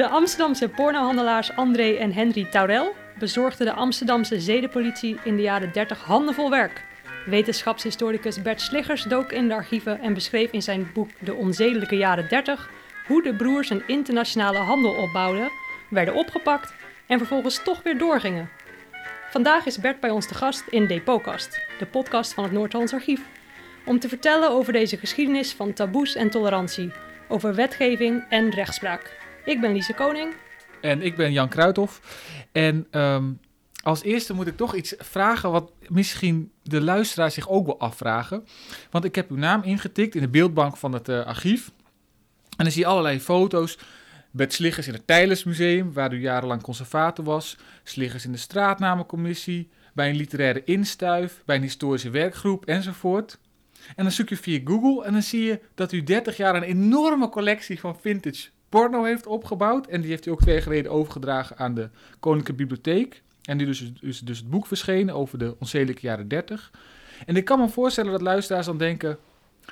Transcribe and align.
De 0.00 0.08
Amsterdamse 0.08 0.68
pornohandelaars 0.68 1.56
André 1.56 1.96
en 1.96 2.12
Henry 2.12 2.44
Taurel 2.44 2.94
bezorgden 3.18 3.66
de 3.66 3.72
Amsterdamse 3.72 4.40
zedenpolitie 4.40 5.16
in 5.24 5.36
de 5.36 5.42
jaren 5.42 5.72
30 5.72 6.04
handenvol 6.04 6.50
werk. 6.50 6.84
Wetenschapshistoricus 7.26 8.42
Bert 8.42 8.60
Sliggers 8.60 9.02
dook 9.02 9.32
in 9.32 9.48
de 9.48 9.54
archieven 9.54 10.00
en 10.00 10.14
beschreef 10.14 10.50
in 10.50 10.62
zijn 10.62 10.90
boek 10.94 11.08
De 11.18 11.34
Onzedelijke 11.34 11.96
Jaren 11.96 12.28
30 12.28 12.70
hoe 13.06 13.22
de 13.22 13.34
broers 13.34 13.70
een 13.70 13.82
internationale 13.86 14.58
handel 14.58 14.94
opbouwden, 14.94 15.50
werden 15.90 16.14
opgepakt 16.14 16.74
en 17.06 17.18
vervolgens 17.18 17.62
toch 17.62 17.82
weer 17.82 17.98
doorgingen. 17.98 18.50
Vandaag 19.30 19.66
is 19.66 19.78
Bert 19.78 20.00
bij 20.00 20.10
ons 20.10 20.26
te 20.26 20.34
gast 20.34 20.64
in 20.70 20.86
Depotkast, 20.86 21.60
de 21.78 21.86
podcast 21.86 22.34
van 22.34 22.44
het 22.44 22.52
Noord-Hollands 22.52 22.94
Archief, 22.94 23.20
om 23.84 23.98
te 23.98 24.08
vertellen 24.08 24.50
over 24.50 24.72
deze 24.72 24.96
geschiedenis 24.96 25.52
van 25.52 25.72
taboes 25.72 26.14
en 26.14 26.30
tolerantie, 26.30 26.92
over 27.28 27.54
wetgeving 27.54 28.24
en 28.28 28.50
rechtspraak. 28.50 29.28
Ik 29.50 29.60
ben 29.60 29.72
Lise 29.72 29.94
Koning. 29.94 30.34
En 30.80 31.02
ik 31.02 31.16
ben 31.16 31.32
Jan 31.32 31.48
Kruithof. 31.48 32.00
En 32.52 32.86
um, 32.90 33.40
als 33.82 34.02
eerste 34.02 34.34
moet 34.34 34.46
ik 34.46 34.56
toch 34.56 34.74
iets 34.74 34.94
vragen 34.98 35.50
wat 35.50 35.72
misschien 35.88 36.52
de 36.62 36.80
luisteraar 36.80 37.30
zich 37.30 37.48
ook 37.48 37.66
wil 37.66 37.80
afvragen. 37.80 38.44
Want 38.90 39.04
ik 39.04 39.14
heb 39.14 39.30
uw 39.30 39.36
naam 39.36 39.62
ingetikt 39.62 40.14
in 40.14 40.20
de 40.20 40.28
beeldbank 40.28 40.76
van 40.76 40.92
het 40.92 41.08
uh, 41.08 41.26
archief. 41.26 41.70
En 42.56 42.64
dan 42.64 42.70
zie 42.70 42.80
je 42.80 42.86
allerlei 42.86 43.20
foto's. 43.20 43.78
Bert 44.30 44.52
Sliggers 44.52 44.86
in 44.86 44.92
het 44.92 45.06
Tijlersmuseum, 45.06 45.92
waar 45.92 46.12
u 46.12 46.20
jarenlang 46.20 46.62
conservator 46.62 47.24
was. 47.24 47.56
Sliggers 47.82 48.24
in 48.24 48.32
de 48.32 48.38
straatnamencommissie. 48.38 49.68
Bij 49.94 50.08
een 50.08 50.16
literaire 50.16 50.64
instuif. 50.64 51.42
Bij 51.44 51.56
een 51.56 51.62
historische 51.62 52.10
werkgroep 52.10 52.66
enzovoort. 52.66 53.38
En 53.96 54.04
dan 54.04 54.12
zoek 54.12 54.28
je 54.28 54.36
via 54.36 54.60
Google 54.64 55.04
en 55.04 55.12
dan 55.12 55.22
zie 55.22 55.44
je 55.44 55.60
dat 55.74 55.92
u 55.92 56.02
30 56.02 56.36
jaar 56.36 56.54
een 56.54 56.62
enorme 56.62 57.28
collectie 57.28 57.80
van 57.80 58.00
vintage 58.00 58.48
porno 58.70 59.04
heeft 59.04 59.26
opgebouwd. 59.26 59.86
En 59.86 60.00
die 60.00 60.10
heeft 60.10 60.26
u 60.26 60.30
ook 60.30 60.40
twee 60.40 60.54
jaar 60.54 60.62
geleden 60.62 60.92
overgedragen 60.92 61.58
aan 61.58 61.74
de 61.74 61.88
Koninklijke 62.20 62.62
Bibliotheek. 62.62 63.22
En 63.42 63.56
nu 63.56 63.64
dus, 63.64 63.92
dus, 64.00 64.20
dus 64.20 64.38
het 64.38 64.50
boek 64.50 64.66
verschenen 64.66 65.14
over 65.14 65.38
de 65.38 65.56
onzedelijke 65.58 66.06
jaren 66.06 66.28
30. 66.28 66.70
En 67.26 67.36
ik 67.36 67.44
kan 67.44 67.58
me 67.58 67.68
voorstellen 67.68 68.12
dat 68.12 68.20
luisteraars 68.20 68.66
dan 68.66 68.78
denken... 68.78 69.18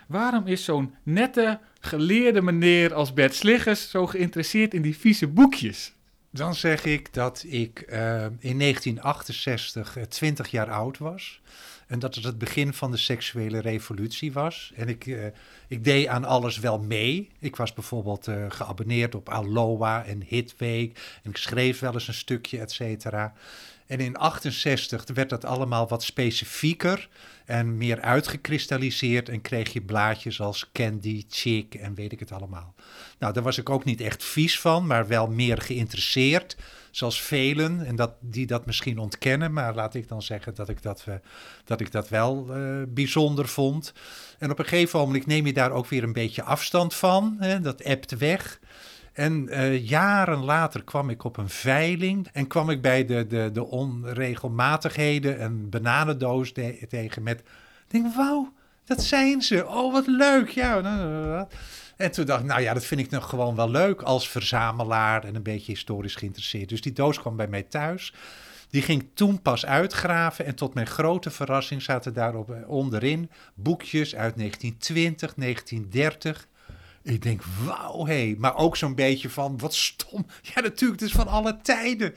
waarom 0.07 0.47
is 0.47 0.65
zo'n 0.65 0.95
nette, 1.03 1.59
geleerde 1.81 2.43
meneer 2.43 2.95
als 2.95 3.13
Bert 3.13 3.35
Sliggers... 3.35 3.91
zo 3.91 4.07
geïnteresseerd 4.07 4.75
in 4.75 4.83
die 4.83 4.97
vieze 4.97 5.29
boekjes? 5.29 5.95
Dan 6.31 6.55
zeg 6.55 6.85
ik 6.85 7.15
dat 7.15 7.45
ik 7.47 7.85
uh, 7.89 8.25
in 8.25 8.59
1968 8.59 9.97
20 10.09 10.51
jaar 10.51 10.71
oud 10.71 10.99
was... 10.99 11.41
En 11.89 11.99
dat 11.99 12.15
het 12.15 12.25
het 12.25 12.39
begin 12.39 12.73
van 12.73 12.91
de 12.91 12.97
seksuele 12.97 13.59
revolutie 13.59 14.33
was. 14.33 14.73
En 14.77 14.89
ik, 14.89 15.07
uh, 15.07 15.27
ik 15.69 15.85
deed 15.85 16.07
aan 16.07 16.25
alles 16.25 16.59
wel 16.59 16.79
mee. 16.79 17.31
Ik 17.39 17.57
was 17.57 17.73
bijvoorbeeld 17.73 18.27
uh, 18.27 18.45
geabonneerd 18.49 19.15
op 19.15 19.29
Aloha 19.29 20.05
en 20.05 20.23
Hitweek. 20.27 21.19
En 21.23 21.31
ik 21.31 21.37
schreef 21.37 21.79
wel 21.79 21.93
eens 21.93 22.09
een 22.09 22.15
stukje, 22.15 22.61
et 22.61 22.73
cetera. 22.73 23.35
En 23.89 24.01
in 24.01 24.17
68 24.17 25.05
werd 25.15 25.31
dat 25.31 25.45
allemaal 25.45 25.89
wat 25.89 26.03
specifieker 26.03 27.09
en 27.45 27.77
meer 27.77 28.01
uitgekristalliseerd. 28.01 29.29
En 29.29 29.41
kreeg 29.41 29.73
je 29.73 29.81
blaadjes 29.81 30.41
als 30.41 30.71
Candy, 30.73 31.25
Chick 31.29 31.75
en 31.75 31.95
weet 31.95 32.13
ik 32.13 32.21
het 32.21 32.33
allemaal. 32.33 32.75
Nou, 33.19 33.33
daar 33.33 33.43
was 33.43 33.59
ik 33.59 33.71
ook 33.71 33.85
niet 33.85 34.01
echt 34.01 34.25
vies 34.25 34.61
van, 34.61 34.87
maar 34.87 35.07
wel 35.07 35.27
meer 35.27 35.59
geïnteresseerd 35.61 36.57
zoals 36.91 37.23
velen, 37.23 37.87
en 37.87 37.97
dat, 37.97 38.13
die 38.21 38.47
dat 38.47 38.67
misschien 38.67 38.99
ontkennen, 38.99 39.53
maar 39.53 39.75
laat 39.75 39.95
ik 39.95 40.09
dan 40.09 40.23
zeggen 40.23 40.55
dat 40.55 40.69
ik 40.69 40.83
dat, 40.83 41.05
uh, 41.09 41.15
dat, 41.65 41.81
ik 41.81 41.93
dat 41.93 42.09
wel 42.09 42.47
uh, 42.57 42.83
bijzonder 42.89 43.49
vond. 43.49 43.93
En 44.39 44.51
op 44.51 44.59
een 44.59 44.65
gegeven 44.65 44.99
moment 44.99 45.27
neem 45.27 45.47
je 45.47 45.53
daar 45.53 45.71
ook 45.71 45.87
weer 45.87 46.03
een 46.03 46.13
beetje 46.13 46.43
afstand 46.43 46.95
van, 46.95 47.37
hè, 47.39 47.61
dat 47.61 47.81
ebt 47.81 48.19
weg. 48.19 48.61
En 49.19 49.47
uh, 49.51 49.89
jaren 49.89 50.45
later 50.45 50.85
kwam 50.85 51.11
ik 51.11 51.25
op 51.25 51.37
een 51.37 51.49
veiling 51.49 52.29
en 52.33 52.47
kwam 52.47 52.71
ik 52.71 52.83
bij 52.83 53.05
de, 53.05 53.27
de, 53.27 53.51
de 53.53 53.67
onregelmatigheden 53.67 55.43
een 55.43 55.69
bananendoos 55.69 56.53
tegen 56.89 57.23
met, 57.23 57.41
ik 57.41 57.45
denk, 57.89 58.15
wauw, 58.15 58.53
dat 58.85 59.03
zijn 59.03 59.43
ze. 59.43 59.67
Oh, 59.67 59.93
wat 59.93 60.07
leuk. 60.07 60.49
Ja, 60.49 60.81
nou, 60.81 60.97
nou, 60.97 61.27
nou, 61.27 61.47
en 61.97 62.11
toen 62.11 62.25
dacht 62.25 62.41
ik, 62.41 62.47
nou 62.47 62.61
ja, 62.61 62.75
dat 62.75 62.85
vind 62.85 63.01
ik 63.01 63.11
nog 63.11 63.29
gewoon 63.29 63.55
wel 63.55 63.71
leuk 63.71 64.03
als 64.03 64.29
verzamelaar 64.29 65.25
en 65.25 65.35
een 65.35 65.43
beetje 65.43 65.73
historisch 65.73 66.15
geïnteresseerd. 66.15 66.69
Dus 66.69 66.81
die 66.81 66.93
doos 66.93 67.21
kwam 67.21 67.37
bij 67.37 67.49
mij 67.49 67.63
thuis. 67.63 68.15
Die 68.71 68.83
ging 68.83 69.09
toen 69.15 69.43
pas 69.43 69.67
uitgraven 69.67 70.45
en 70.45 70.55
tot 70.55 70.75
mijn 70.75 70.87
grote 70.87 71.31
verrassing 71.31 71.83
zaten 71.83 72.15
daarop 72.15 72.51
eh, 72.51 72.69
onderin 72.69 73.31
boekjes 73.55 74.15
uit 74.15 74.37
1920, 74.37 75.35
1930. 75.35 76.49
Ik 77.09 77.23
denk, 77.23 77.43
wauw, 77.65 78.07
hé. 78.07 78.13
Hey. 78.13 78.37
Maar 78.39 78.57
ook 78.57 78.77
zo'n 78.77 78.95
beetje 78.95 79.31
van, 79.31 79.59
wat 79.59 79.75
stom. 79.75 80.27
Ja, 80.55 80.61
natuurlijk, 80.61 81.01
het 81.01 81.09
is 81.09 81.17
van 81.17 81.29
alle 81.29 81.59
tijden. 81.63 82.15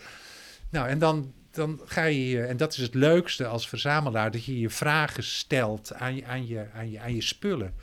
Nou, 0.70 0.88
en 0.88 1.00
dan, 1.00 1.34
dan 1.52 1.82
ga 1.86 2.04
je, 2.04 2.42
en 2.42 2.58
dat 2.58 2.72
is 2.74 2.78
het 2.78 2.94
leukste 2.94 3.48
als 3.48 3.68
verzamelaar, 3.68 4.32
dat 4.32 4.46
je 4.46 4.60
je 4.60 4.70
vragen 4.70 5.24
stelt 5.24 5.94
aan 5.94 6.16
je, 6.16 6.26
aan 6.26 6.48
je, 6.48 6.68
aan 6.74 6.92
je, 6.92 7.00
aan 7.00 7.16
je 7.16 7.22
spullen. 7.22 7.74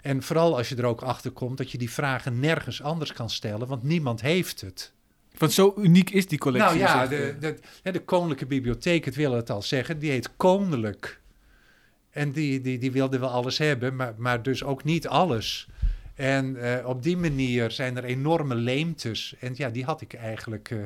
En 0.00 0.22
vooral 0.22 0.56
als 0.56 0.68
je 0.68 0.76
er 0.76 0.84
ook 0.84 1.02
achter 1.02 1.30
komt 1.30 1.56
dat 1.56 1.70
je 1.70 1.78
die 1.78 1.90
vragen 1.90 2.40
nergens 2.40 2.82
anders 2.82 3.12
kan 3.12 3.30
stellen, 3.30 3.68
want 3.68 3.82
niemand 3.82 4.20
heeft 4.20 4.60
het. 4.60 4.92
Want 5.38 5.52
zo 5.52 5.74
uniek 5.76 6.10
is 6.10 6.28
die 6.28 6.38
collectie. 6.38 6.78
Nou 6.78 6.90
ja, 6.90 7.06
de, 7.06 7.36
de, 7.40 7.58
de 7.92 8.04
Koninklijke 8.04 8.46
Bibliotheek, 8.46 9.04
het 9.04 9.14
wil 9.14 9.32
het 9.32 9.50
al 9.50 9.62
zeggen, 9.62 9.98
die 9.98 10.10
heet 10.10 10.36
Koninklijk. 10.36 11.20
En 12.10 12.32
die, 12.32 12.60
die, 12.60 12.78
die 12.78 12.92
wilden 12.92 13.20
wel 13.20 13.30
alles 13.30 13.58
hebben, 13.58 13.96
maar, 13.96 14.14
maar 14.16 14.42
dus 14.42 14.64
ook 14.64 14.84
niet 14.84 15.08
alles. 15.08 15.68
En 16.18 16.56
uh, 16.56 16.86
op 16.86 17.02
die 17.02 17.16
manier 17.16 17.70
zijn 17.70 17.96
er 17.96 18.04
enorme 18.04 18.54
leemtes. 18.54 19.34
En 19.40 19.52
ja, 19.56 19.68
die 19.68 19.84
had 19.84 20.00
ik 20.00 20.14
eigenlijk 20.14 20.70
uh, 20.70 20.82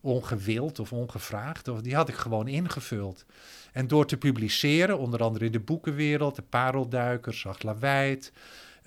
ongewild 0.00 0.78
of 0.78 0.92
ongevraagd, 0.92 1.68
of 1.68 1.80
die 1.80 1.94
had 1.94 2.08
ik 2.08 2.14
gewoon 2.14 2.48
ingevuld. 2.48 3.24
En 3.72 3.86
door 3.86 4.06
te 4.06 4.16
publiceren, 4.16 4.98
onder 4.98 5.22
andere 5.22 5.44
in 5.44 5.52
de 5.52 5.60
boekenwereld, 5.60 6.36
de 6.36 6.42
Parelduikers, 6.42 7.40
Zaglawijd, 7.40 8.32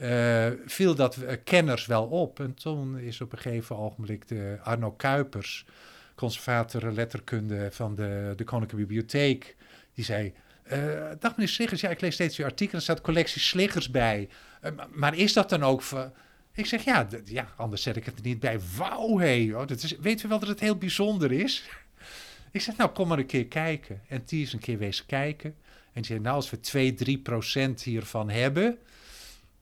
uh, 0.01 0.47
viel 0.65 0.95
dat 0.95 1.17
kenners 1.43 1.85
wel 1.85 2.05
op. 2.05 2.39
En 2.39 2.53
toen 2.53 2.99
is 2.99 3.21
op 3.21 3.31
een 3.31 3.37
gegeven 3.37 3.77
ogenblik 3.77 4.27
de 4.27 4.57
Arno 4.63 4.91
Kuipers, 4.91 5.65
conservator 6.15 6.91
letterkunde 6.91 7.67
van 7.71 7.95
de, 7.95 8.33
de 8.35 8.43
Koninklijke 8.43 8.87
Bibliotheek, 8.87 9.55
die 9.93 10.05
zei... 10.05 10.33
Uh, 10.73 10.77
dag 11.19 11.31
meneer 11.31 11.47
Sliggers, 11.47 11.81
ja, 11.81 11.89
ik 11.89 12.01
lees 12.01 12.13
steeds 12.13 12.37
uw 12.37 12.45
artikel, 12.45 12.77
er 12.77 12.83
staat 12.83 13.01
collectie 13.01 13.41
Sliggers 13.41 13.91
bij. 13.91 14.29
Maar 14.91 15.15
is 15.15 15.33
dat 15.33 15.49
dan 15.49 15.63
ook... 15.63 15.81
Voor... 15.81 16.11
Ik 16.53 16.65
zeg, 16.65 16.83
ja, 16.83 17.07
ja, 17.25 17.53
anders 17.57 17.81
zet 17.81 17.95
ik 17.95 18.05
het 18.05 18.15
er 18.15 18.23
niet 18.23 18.39
bij. 18.39 18.59
Wauw, 18.77 19.17
hé, 19.17 19.51
dat 19.65 19.83
is, 19.83 19.97
weet 19.97 20.23
u 20.23 20.27
wel 20.27 20.39
dat 20.39 20.49
het 20.49 20.59
heel 20.59 20.77
bijzonder 20.77 21.31
is? 21.31 21.63
Ik 22.51 22.61
zeg, 22.61 22.77
nou, 22.77 22.89
kom 22.89 23.07
maar 23.07 23.17
een 23.17 23.25
keer 23.25 23.45
kijken. 23.45 24.01
En 24.07 24.21
die 24.25 24.41
is 24.41 24.53
een 24.53 24.59
keer 24.59 24.77
wezen 24.77 25.05
kijken. 25.05 25.55
En 25.85 26.01
die 26.01 26.05
zei, 26.05 26.19
nou, 26.19 26.35
als 26.35 26.49
we 26.49 26.59
2, 26.59 26.93
3 26.93 27.17
procent 27.17 27.81
hiervan 27.81 28.29
hebben... 28.29 28.79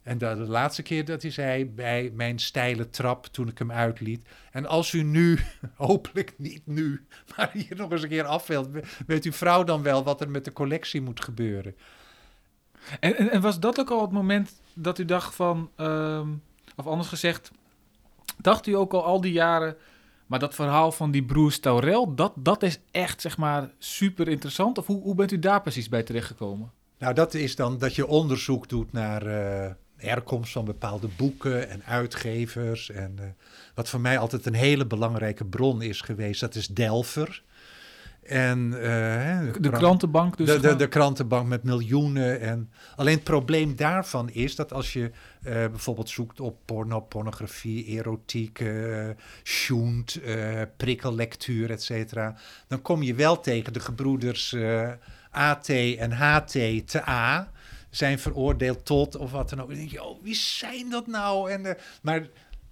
En 0.07 0.17
de, 0.17 0.35
de, 0.35 0.47
laatste 0.47 0.81
keer 0.81 1.05
dat 1.05 1.21
hij 1.21 1.31
zei 1.31 1.65
bij 1.65 2.11
mijn 2.13 2.39
steile 2.39 2.89
trap 2.89 3.25
toen 3.25 3.47
ik 3.47 3.57
hem 3.57 3.71
uitliet. 3.71 4.27
En 4.51 4.65
als 4.65 4.93
u 4.93 5.03
nu, 5.03 5.39
hopelijk 5.75 6.33
niet 6.37 6.61
nu, 6.65 7.05
maar 7.35 7.49
hier 7.53 7.75
nog 7.75 7.91
eens 7.91 8.03
een 8.03 8.09
keer 8.09 8.25
afveelt, 8.25 8.69
weet 9.07 9.25
uw 9.25 9.31
vrouw 9.31 9.63
dan 9.63 9.83
wel 9.83 10.03
wat 10.03 10.21
er 10.21 10.29
met 10.29 10.45
de 10.45 10.53
collectie 10.53 11.01
moet 11.01 11.23
gebeuren. 11.23 11.75
En, 12.99 13.17
en, 13.17 13.31
en 13.31 13.41
was 13.41 13.59
dat 13.59 13.79
ook 13.79 13.89
al 13.89 14.01
het 14.01 14.11
moment 14.11 14.61
dat 14.77 14.99
u 14.99 15.05
dacht 15.05 15.35
van, 15.35 15.69
um, 15.77 16.43
of 16.75 16.87
anders 16.87 17.09
gezegd, 17.09 17.51
dacht 18.37 18.67
u 18.67 18.75
ook 18.75 18.93
al 18.93 19.03
al 19.03 19.21
die 19.21 19.31
jaren 19.31 19.77
maar 20.27 20.39
dat 20.39 20.55
verhaal 20.55 20.91
van 20.91 21.11
die 21.11 21.23
broers 21.23 21.59
Taurel, 21.59 22.15
dat, 22.15 22.33
dat 22.35 22.63
is 22.63 22.79
echt 22.91 23.21
zeg 23.21 23.37
maar 23.37 23.71
super 23.77 24.27
interessant. 24.27 24.77
Of 24.77 24.85
hoe, 24.85 25.01
hoe 25.01 25.15
bent 25.15 25.31
u 25.31 25.39
daar 25.39 25.61
precies 25.61 25.89
bij 25.89 26.03
terechtgekomen? 26.03 26.71
Nou, 26.97 27.13
dat 27.13 27.33
is 27.33 27.55
dan 27.55 27.77
dat 27.77 27.95
je 27.95 28.07
onderzoek 28.07 28.69
doet 28.69 28.91
naar 28.91 29.27
uh, 29.27 29.71
herkomst 29.95 30.51
van 30.51 30.65
bepaalde 30.65 31.07
boeken 31.17 31.69
en 31.69 31.83
uitgevers. 31.83 32.89
En 32.89 33.15
uh, 33.19 33.25
wat 33.75 33.89
voor 33.89 33.99
mij 33.99 34.17
altijd 34.17 34.45
een 34.45 34.53
hele 34.53 34.85
belangrijke 34.85 35.45
bron 35.45 35.81
is 35.81 36.01
geweest, 36.01 36.39
dat 36.39 36.55
is 36.55 36.67
Delver. 36.67 37.43
En, 38.27 38.71
uh, 38.73 38.79
de, 39.53 39.59
de 39.59 39.69
krantenbank 39.69 40.37
dus? 40.37 40.47
De, 40.47 40.59
de, 40.59 40.75
de, 40.75 40.87
krantenbank 40.87 41.47
met 41.47 41.63
miljoenen. 41.63 42.41
En 42.41 42.71
alleen 42.95 43.15
het 43.15 43.23
probleem 43.23 43.75
daarvan 43.75 44.29
is 44.29 44.55
dat 44.55 44.73
als 44.73 44.93
je 44.93 45.01
uh, 45.01 45.11
bijvoorbeeld 45.53 46.09
zoekt 46.09 46.39
op 46.39 46.57
porno, 46.65 46.99
pornografie, 46.99 47.85
erotiek, 47.85 48.59
uh, 48.59 49.09
schoent, 49.43 50.19
prikkellectuur, 50.77 51.71
et 51.71 51.83
cetera, 51.83 52.35
dan 52.67 52.81
kom 52.81 53.03
je 53.03 53.13
wel 53.13 53.39
tegen 53.39 53.73
de 53.73 53.79
gebroeders 53.79 54.55
AT 55.31 55.69
en 55.69 56.11
HT 56.11 56.51
te 56.87 57.07
A 57.07 57.51
zijn 57.89 58.19
veroordeeld 58.19 58.85
tot 58.85 59.15
of 59.15 59.31
wat 59.31 59.49
dan 59.49 59.61
ook. 59.61 59.67
Dan 59.67 59.77
denk 59.77 59.91
je, 59.91 60.03
oh, 60.03 60.23
wie 60.23 60.35
zijn 60.35 60.89
dat 60.89 61.07
nou? 61.07 61.51
En, 61.51 61.77
maar, 62.01 62.27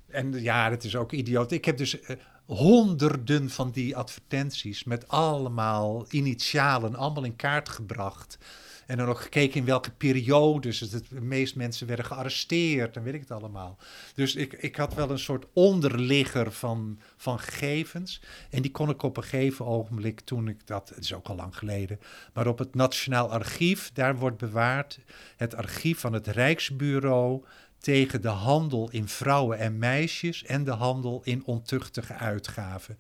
en 0.08 0.42
ja, 0.42 0.70
het 0.70 0.84
is 0.84 0.96
ook 0.96 1.12
idioot. 1.12 1.52
Ik 1.52 1.66
heb 1.66 1.78
dus 1.78 1.98
honderden 2.46 3.50
van 3.50 3.72
die 3.72 3.96
advertenties 3.96 4.84
met 4.84 5.08
allemaal 5.08 6.06
initialen, 6.10 6.96
allemaal 6.96 7.24
in 7.24 7.36
kaart 7.36 7.70
gebracht. 7.70 8.38
En 8.86 8.98
dan 8.98 9.08
ook 9.08 9.20
gekeken 9.20 9.60
in 9.60 9.66
welke 9.66 9.92
periodes 9.92 10.80
het, 10.80 10.92
het 10.92 11.12
meest 11.12 11.56
mensen 11.56 11.88
werden 11.88 12.06
gearresteerd 12.06 12.96
en 12.96 13.04
weet 13.04 13.14
ik 13.14 13.20
het 13.20 13.32
allemaal. 13.32 13.78
Dus 14.14 14.36
ik, 14.36 14.54
ik 14.54 14.76
had 14.76 14.94
wel 14.94 15.10
een 15.10 15.20
soort 15.20 15.46
onderligger 15.54 16.52
van, 16.52 17.00
van 17.18 17.40
gegevens. 17.40 18.22
En 18.50 18.62
die 18.62 18.72
kon 18.72 18.90
ik 18.90 19.04
op 19.04 19.18
een 19.18 19.24
gegeven 19.24 19.66
ogenblik, 19.66 20.20
toen 20.20 20.48
ik 20.48 20.68
dat, 20.68 20.90
het 20.90 21.04
is 21.04 21.14
ook 21.14 21.28
al 21.28 21.36
lang 21.36 21.58
geleden, 21.58 22.00
maar 22.34 22.48
op 22.48 22.58
het 22.58 22.76
Nationaal 22.76 23.32
Archief, 23.32 23.92
daar 23.94 24.18
wordt 24.18 24.38
bewaard 24.38 25.00
het 25.38 25.56
archief 25.56 26.00
van 26.00 26.14
het 26.14 26.28
Rijksbureau 26.28 27.44
tegen 27.86 28.22
de 28.22 28.28
handel 28.28 28.90
in 28.92 29.08
vrouwen 29.08 29.58
en 29.58 29.78
meisjes 29.78 30.44
en 30.44 30.64
de 30.64 30.72
handel 30.72 31.22
in 31.24 31.46
ontuchtige 31.46 32.14
uitgaven. 32.14 33.00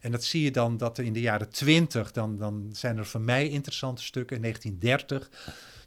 En 0.00 0.10
dat 0.10 0.24
zie 0.24 0.42
je 0.42 0.50
dan 0.50 0.76
dat 0.76 0.98
er 0.98 1.04
in 1.04 1.12
de 1.12 1.20
jaren 1.20 1.48
20, 1.48 2.12
dan, 2.12 2.36
dan 2.36 2.68
zijn 2.72 2.98
er 2.98 3.06
voor 3.06 3.20
mij 3.20 3.48
interessante 3.48 4.02
stukken. 4.02 4.36
In 4.36 4.42
1930, 4.42 5.30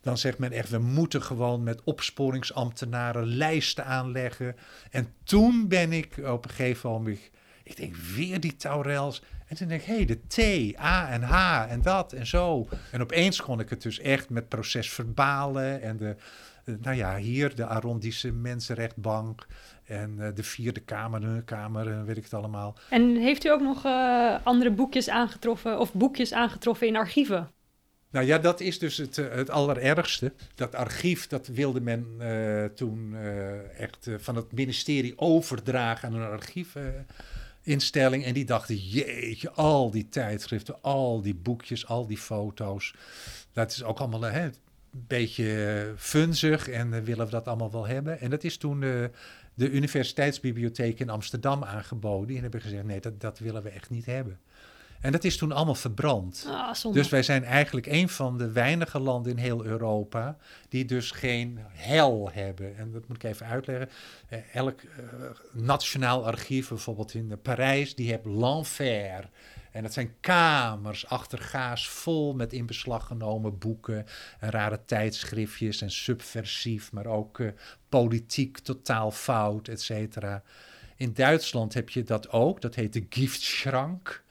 dan 0.02 0.18
zegt 0.18 0.38
men 0.38 0.52
echt, 0.52 0.70
we 0.70 0.78
moeten 0.78 1.22
gewoon 1.22 1.64
met 1.64 1.84
opsporingsambtenaren 1.84 3.26
lijsten 3.26 3.86
aanleggen. 3.86 4.56
En 4.92 5.14
toen 5.24 5.68
ben 5.68 5.94
ik 5.94 6.18
op 6.26 6.44
een 6.44 6.52
gegeven 6.52 6.90
moment, 6.90 7.20
ik 7.64 7.78
denk 7.78 7.96
weer 7.96 8.40
die 8.40 8.56
taurels. 8.56 9.24
En 9.48 9.56
toen 9.56 9.68
denk 9.68 9.82
ik, 9.82 9.88
hé, 9.88 9.96
hey, 9.96 10.06
de 10.06 10.20
T, 10.28 10.80
A 10.80 11.10
en 11.10 11.22
H 11.22 11.66
en 11.70 11.82
dat 11.82 12.14
en 12.14 12.28
zo. 12.28 12.68
En 12.92 13.02
opeens 13.02 13.42
kon 13.42 13.60
ik 13.60 13.70
het 13.70 13.82
dus 13.82 14.00
echt 14.00 14.30
met 14.30 14.50
procesverbalen 14.50 15.82
en 15.82 15.98
de, 15.98 16.16
nou 16.66 16.96
ja, 16.96 17.18
hier 17.18 17.56
de 17.56 17.66
Arrondische 17.66 18.32
Mensenrechtbank 18.32 19.48
en 19.86 20.16
uh, 20.20 20.28
de 20.36 20.44
Vierde 20.44 20.80
Kamer, 20.80 21.20
de 21.20 21.42
Kamer, 21.46 22.06
weet 22.06 22.18
ik 22.18 22.24
het 22.24 22.34
allemaal. 22.34 22.76
En 22.90 23.16
heeft 23.16 23.46
u 23.46 23.50
ook 23.50 23.62
nog 23.62 23.86
andere 24.44 24.72
boekjes 24.72 25.10
aangetroffen 25.10 25.80
of 25.80 25.94
boekjes 25.94 26.34
aangetroffen 26.34 26.88
in 26.88 26.96
archieven? 26.96 27.50
Nou 28.12 28.26
ja, 28.26 28.38
dat 28.38 28.60
is 28.60 28.80
dus 28.80 28.98
het, 28.98 29.16
het 29.16 29.50
allerergste. 29.50 30.34
Dat 30.56 30.76
archief, 30.76 31.28
dat 31.28 31.48
wilde 31.48 31.82
men 31.82 32.06
toen 32.76 33.16
echt 33.78 34.10
van 34.18 34.36
het 34.36 34.52
ministerie 34.52 35.14
overdragen 35.18 36.10
aan 36.10 36.16
een 36.16 36.32
archiefinstelling. 36.32 38.26
en 38.26 38.34
die 38.34 38.46
dachten, 38.46 38.76
jeetje, 38.76 39.52
al 39.52 39.92
die 39.92 40.10
tijdschriften, 40.10 40.82
al 40.82 41.22
die 41.22 41.36
boekjes, 41.36 41.88
al 41.88 42.08
die 42.08 42.18
foto's. 42.18 42.94
Dat 43.54 43.72
is 43.72 43.84
ook 43.84 44.00
allemaal 44.00 44.22
hè, 44.22 44.50
beetje 44.92 45.94
funzig 45.98 46.70
en 46.70 47.04
willen 47.04 47.26
we 47.26 47.32
dat 47.32 47.48
allemaal 47.48 47.72
wel 47.72 47.88
hebben. 47.88 48.20
En 48.20 48.30
dat 48.30 48.44
is 48.44 48.58
toen 48.58 48.80
de 48.80 49.72
Universiteitsbibliotheek 49.72 51.00
in 51.00 51.10
Amsterdam 51.10 51.64
aangeboden. 51.64 52.36
En 52.36 52.42
hebben 52.42 52.62
gezegd: 52.62 52.84
nee, 52.84 53.00
dat, 53.00 53.22
dat 53.22 53.40
willen 53.40 53.64
we 53.64 53.70
echt 53.70 53.90
niet 53.90 54.06
hebben. 54.06 54.40
En 55.00 55.12
dat 55.12 55.24
is 55.24 55.38
toen 55.38 55.52
allemaal 55.52 55.76
verbrand. 55.76 56.46
Ah, 56.50 56.94
dus 56.94 57.10
wij 57.10 57.24
zijn 57.24 57.44
eigenlijk 57.44 57.88
een 57.88 58.10
van 58.10 58.38
de 58.38 58.52
weinige 58.52 59.00
landen 59.00 59.32
in 59.32 59.38
heel 59.38 59.66
Europa 59.66 60.38
die 60.70 60.86
dus 60.86 61.12
geen 61.12 61.60
hel 61.70 62.30
hebben. 62.34 62.78
En 62.78 62.92
dat 62.92 63.08
moet 63.08 63.24
ik 63.24 63.24
even 63.24 63.46
uitleggen. 63.46 63.90
Eh, 64.28 64.40
elk 64.54 64.82
uh, 64.82 64.90
nationaal 65.52 66.26
archief, 66.26 66.70
bijvoorbeeld 66.70 67.14
in 67.14 67.40
Parijs, 67.42 67.96
die 67.96 68.10
heeft 68.10 68.26
l'enfer. 68.26 69.30
En 69.72 69.84
dat 69.84 69.94
zijn 69.94 70.14
kamers 70.20 71.08
achter 71.08 71.40
gaas 71.40 71.90
vol 71.90 72.34
met 72.34 72.54
in 72.54 72.66
beslag 72.66 73.08
genomen 73.08 73.58
boeken 73.58 74.06
en 74.40 74.50
rare 74.50 74.80
tijdschriftjes 74.86 75.82
en 75.82 75.92
subversief, 75.92 76.92
maar 76.92 77.06
ook 77.06 77.40
uh, 77.40 77.52
politiek 77.90 78.58
totaal 78.58 79.12
fout, 79.12 79.68
et 79.68 79.82
cetera. 79.82 80.44
In 80.96 81.14
Duitsland 81.14 81.74
heb 81.74 81.90
je 81.90 82.04
dat 82.04 82.30
ook, 82.30 82.62
dat 82.62 82.76
heet 82.76 82.94
de 82.94 83.06
Giftschrank. 83.10 84.24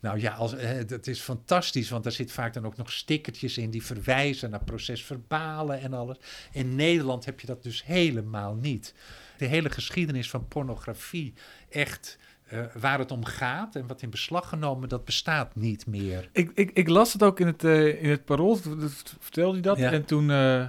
Nou 0.00 0.20
ja, 0.20 0.32
als, 0.32 0.54
eh, 0.54 0.86
dat 0.86 1.06
is 1.06 1.20
fantastisch, 1.20 1.90
want 1.90 2.02
daar 2.04 2.12
zit 2.12 2.32
vaak 2.32 2.52
dan 2.52 2.66
ook 2.66 2.76
nog 2.76 2.92
stickertjes 2.92 3.58
in 3.58 3.70
die 3.70 3.84
verwijzen 3.84 4.50
naar 4.50 4.64
procesverbalen 4.64 5.80
en 5.80 5.92
alles. 5.92 6.16
In 6.52 6.74
Nederland 6.74 7.24
heb 7.24 7.40
je 7.40 7.46
dat 7.46 7.62
dus 7.62 7.84
helemaal 7.84 8.54
niet. 8.54 8.94
De 9.36 9.46
hele 9.46 9.70
geschiedenis 9.70 10.30
van 10.30 10.48
pornografie, 10.48 11.34
echt 11.68 12.18
uh, 12.54 12.64
waar 12.80 12.98
het 12.98 13.10
om 13.10 13.24
gaat 13.24 13.76
en 13.76 13.86
wat 13.86 14.02
in 14.02 14.10
beslag 14.10 14.48
genomen, 14.48 14.88
dat 14.88 15.04
bestaat 15.04 15.54
niet 15.54 15.86
meer. 15.86 16.28
Ik, 16.32 16.50
ik, 16.54 16.70
ik 16.70 16.88
las 16.88 17.12
het 17.12 17.22
ook 17.22 17.40
in 17.40 17.46
het, 17.46 17.64
uh, 17.64 18.02
in 18.02 18.10
het 18.10 18.24
parool, 18.24 18.58
vertelde 19.18 19.52
hij 19.52 19.60
dat. 19.60 19.78
Ja. 19.78 19.90
En 19.90 20.04
toen, 20.04 20.28
uh, 20.28 20.66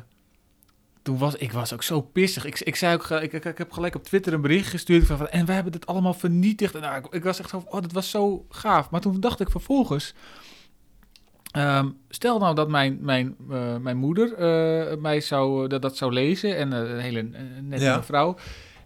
toen 1.02 1.18
was 1.18 1.36
ik 1.36 1.52
was 1.52 1.74
ook 1.74 1.84
zo 1.84 2.02
pissig. 2.02 2.46
Ik, 2.46 2.60
ik, 2.60 2.76
zei 2.76 2.94
ook, 2.94 3.10
ik, 3.10 3.34
ik, 3.34 3.46
ik 3.46 3.58
heb 3.58 3.72
gelijk 3.72 3.96
op 3.96 4.04
Twitter 4.04 4.34
een 4.34 4.42
bericht 4.42 4.70
gestuurd 4.70 5.06
van, 5.06 5.18
van 5.18 5.28
en 5.28 5.46
wij 5.46 5.56
hebben 5.56 5.74
dit 5.74 5.86
allemaal 5.86 6.14
vernietigd. 6.14 6.76
En 6.76 6.82
nou, 6.82 6.98
ik, 6.98 7.14
ik, 7.14 7.24
was 7.24 7.40
echt 7.40 7.50
zo, 7.50 7.64
oh, 7.66 7.82
dat 7.82 7.92
was 7.92 8.10
zo 8.10 8.46
gaaf. 8.50 8.90
Maar 8.90 9.02
toen 9.02 9.20
dacht 9.20 9.40
ik 9.40 9.50
vervolgens, 9.50 10.14
um, 11.58 11.98
stel 12.10 12.40
nou 12.40 12.56
dat 12.56 12.70
mijn, 12.70 12.98
mijn, 13.02 13.36
mijn 13.82 13.98
moeder 13.98 14.30
mij 15.00 15.22
zou, 15.22 15.68
dat, 15.68 15.82
dat 15.82 15.98
zou 15.98 16.14
lezen 16.14 16.58
en 16.58 16.72
een 16.72 17.00
hele 17.00 17.22
nette 17.62 17.86
ja. 17.86 18.04
vrouw. 18.04 18.38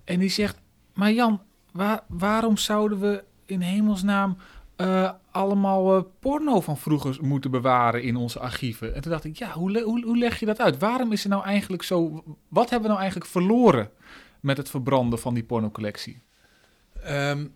En 0.04 0.20
die 0.20 0.30
zegt, 0.30 0.58
maar 0.94 1.12
Jan, 1.12 1.42
Waar, 1.72 2.04
waarom 2.08 2.58
zouden 2.58 3.00
we 3.00 3.24
in 3.46 3.62
hemelsnaam 3.62 4.38
uh, 4.78 5.12
allemaal 5.32 5.98
uh, 5.98 6.04
porno 6.20 6.62
van 6.62 6.78
vroeger 6.78 7.18
moeten 7.22 7.52
bewaren 7.52 8.04
in 8.04 8.16
onze 8.16 8.40
archieven? 8.40 8.96
En 8.96 9.02
toen 9.02 9.12
dacht 9.12 9.24
ik, 9.24 9.38
ja, 9.38 9.52
hoe, 9.52 9.82
hoe, 9.82 10.04
hoe 10.04 10.18
leg 10.18 10.40
je 10.40 10.46
dat 10.46 10.60
uit? 10.60 10.78
Waarom 10.78 11.12
is 11.12 11.24
er 11.24 11.30
nou 11.30 11.44
eigenlijk 11.44 11.84
zo... 11.84 12.24
Wat 12.48 12.70
hebben 12.70 12.82
we 12.82 12.88
nou 12.88 13.00
eigenlijk 13.00 13.32
verloren 13.32 13.90
met 14.40 14.58
het 14.58 14.70
verbranden 14.70 15.20
van 15.20 15.34
die 15.34 15.44
pornocollectie? 15.44 16.22
Um, 17.08 17.54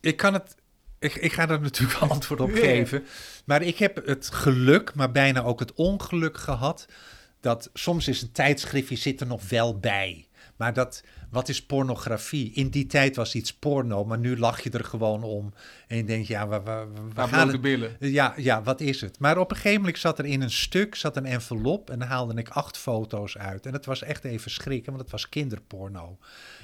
ik 0.00 0.16
kan 0.16 0.32
het... 0.32 0.56
Ik, 0.98 1.14
ik 1.14 1.32
ga 1.32 1.46
daar 1.46 1.60
natuurlijk 1.60 2.00
antwoord 2.00 2.40
op 2.40 2.52
geven. 2.52 3.04
Maar 3.44 3.62
ik 3.62 3.78
heb 3.78 4.06
het 4.06 4.30
geluk, 4.30 4.94
maar 4.94 5.12
bijna 5.12 5.42
ook 5.42 5.60
het 5.60 5.72
ongeluk 5.72 6.38
gehad... 6.38 6.86
dat 7.40 7.70
soms 7.72 8.08
is 8.08 8.22
een 8.22 8.32
tijdschriftje 8.32 8.96
zit 8.96 9.20
er 9.20 9.26
nog 9.26 9.48
wel 9.48 9.78
bij. 9.78 10.25
Maar 10.56 10.72
dat 10.72 11.02
wat 11.30 11.48
is 11.48 11.66
pornografie? 11.66 12.52
In 12.52 12.68
die 12.68 12.86
tijd 12.86 13.16
was 13.16 13.34
iets 13.34 13.54
porno, 13.54 14.04
maar 14.04 14.18
nu 14.18 14.38
lach 14.38 14.60
je 14.60 14.70
er 14.70 14.84
gewoon 14.84 15.22
om. 15.22 15.52
En 15.86 15.96
je 15.96 16.04
denkt, 16.04 16.26
ja, 16.26 16.48
we, 16.48 16.62
we, 16.62 16.86
we 17.14 17.26
gaan 17.26 17.48
het, 17.48 17.60
billen. 17.60 17.96
Ja, 17.98 18.34
ja, 18.36 18.62
wat 18.62 18.80
is 18.80 19.00
het? 19.00 19.18
Maar 19.18 19.38
op 19.38 19.50
een 19.50 19.56
gegeven 19.56 19.80
moment 19.80 19.98
zat 19.98 20.18
er 20.18 20.24
in 20.24 20.42
een 20.42 20.50
stuk 20.50 20.94
zat 20.94 21.16
een 21.16 21.26
envelop 21.26 21.90
en 21.90 21.98
dan 21.98 22.08
haalde 22.08 22.34
ik 22.34 22.48
acht 22.48 22.76
foto's 22.76 23.38
uit. 23.38 23.66
En 23.66 23.72
het 23.72 23.86
was 23.86 24.02
echt 24.02 24.24
even 24.24 24.50
schrikken, 24.50 24.92
want 24.92 25.02
het 25.02 25.12
was 25.12 25.28
kinderporno. 25.28 26.18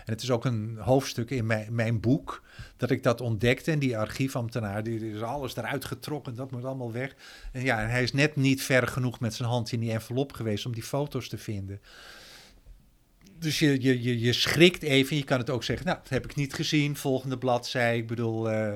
En 0.05 0.13
het 0.13 0.23
is 0.23 0.31
ook 0.31 0.45
een 0.45 0.77
hoofdstuk 0.81 1.31
in 1.31 1.47
mijn, 1.47 1.75
mijn 1.75 2.01
boek 2.01 2.43
dat 2.77 2.91
ik 2.91 3.03
dat 3.03 3.21
ontdekte. 3.21 3.71
En 3.71 3.79
die 3.79 3.99
archiefambtenaar, 3.99 4.83
die, 4.83 4.99
die 4.99 5.15
is 5.15 5.23
alles 5.23 5.57
eruit 5.57 5.85
getrokken, 5.85 6.35
dat 6.35 6.51
moet 6.51 6.65
allemaal 6.65 6.93
weg. 6.93 7.15
En 7.53 7.63
ja, 7.63 7.83
en 7.83 7.91
hij 7.91 8.03
is 8.03 8.13
net 8.13 8.37
niet 8.37 8.63
ver 8.63 8.89
genoeg 8.89 9.21
met 9.21 9.35
zijn 9.35 9.49
hand 9.49 9.73
in 9.73 9.81
die 9.81 9.93
envelop 9.93 10.33
geweest 10.33 10.67
om 10.67 10.73
die 10.73 10.83
foto's 10.83 11.29
te 11.29 11.39
vinden 11.39 11.81
dus 13.43 13.59
je, 13.59 13.83
je, 13.83 14.03
je, 14.03 14.21
je 14.21 14.33
schrikt 14.33 14.83
even. 14.83 15.17
Je 15.17 15.25
kan 15.25 15.39
het 15.39 15.51
ook 15.51 15.65
zeggen, 15.65 15.87
nou, 15.87 15.99
dat 16.03 16.09
heb 16.09 16.25
ik 16.25 16.35
niet 16.35 16.55
gezien. 16.55 16.97
Volgende 16.97 17.39
bladzij. 17.39 17.97
Ik 17.97 18.07
bedoel, 18.07 18.53
uh, 18.53 18.73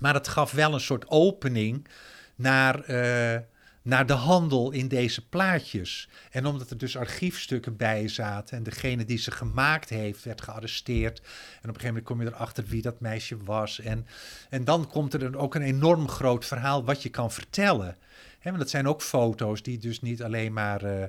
maar 0.00 0.14
het 0.14 0.28
gaf 0.28 0.52
wel 0.52 0.74
een 0.74 0.80
soort 0.80 1.08
opening 1.08 1.88
naar, 2.34 2.90
uh, 2.90 3.40
naar 3.82 4.06
de 4.06 4.12
handel 4.12 4.70
in 4.70 4.88
deze 4.88 5.28
plaatjes. 5.28 6.08
En 6.30 6.46
omdat 6.46 6.70
er 6.70 6.78
dus 6.78 6.96
archiefstukken 6.96 7.76
bij 7.76 8.08
zaten 8.08 8.56
en 8.56 8.62
degene 8.62 9.04
die 9.04 9.18
ze 9.18 9.30
gemaakt 9.30 9.88
heeft 9.88 10.24
werd 10.24 10.40
gearresteerd. 10.40 11.18
En 11.18 11.24
op 11.24 11.74
een 11.74 11.80
gegeven 11.80 11.86
moment 11.86 12.04
kom 12.04 12.22
je 12.22 12.26
erachter 12.26 12.64
wie 12.64 12.82
dat 12.82 13.00
meisje 13.00 13.36
was. 13.44 13.80
En, 13.80 14.06
en 14.50 14.64
dan 14.64 14.88
komt 14.88 15.14
er 15.14 15.36
ook 15.36 15.54
een 15.54 15.62
enorm 15.62 16.08
groot 16.08 16.46
verhaal 16.46 16.84
wat 16.84 17.02
je 17.02 17.08
kan 17.08 17.32
vertellen. 17.32 17.96
He, 18.42 18.52
dat 18.52 18.70
zijn 18.70 18.88
ook 18.88 19.02
foto's 19.02 19.62
die 19.62 19.78
dus 19.78 20.00
niet 20.00 20.22
alleen 20.22 20.52
maar 20.52 20.84
uh, 20.84 21.02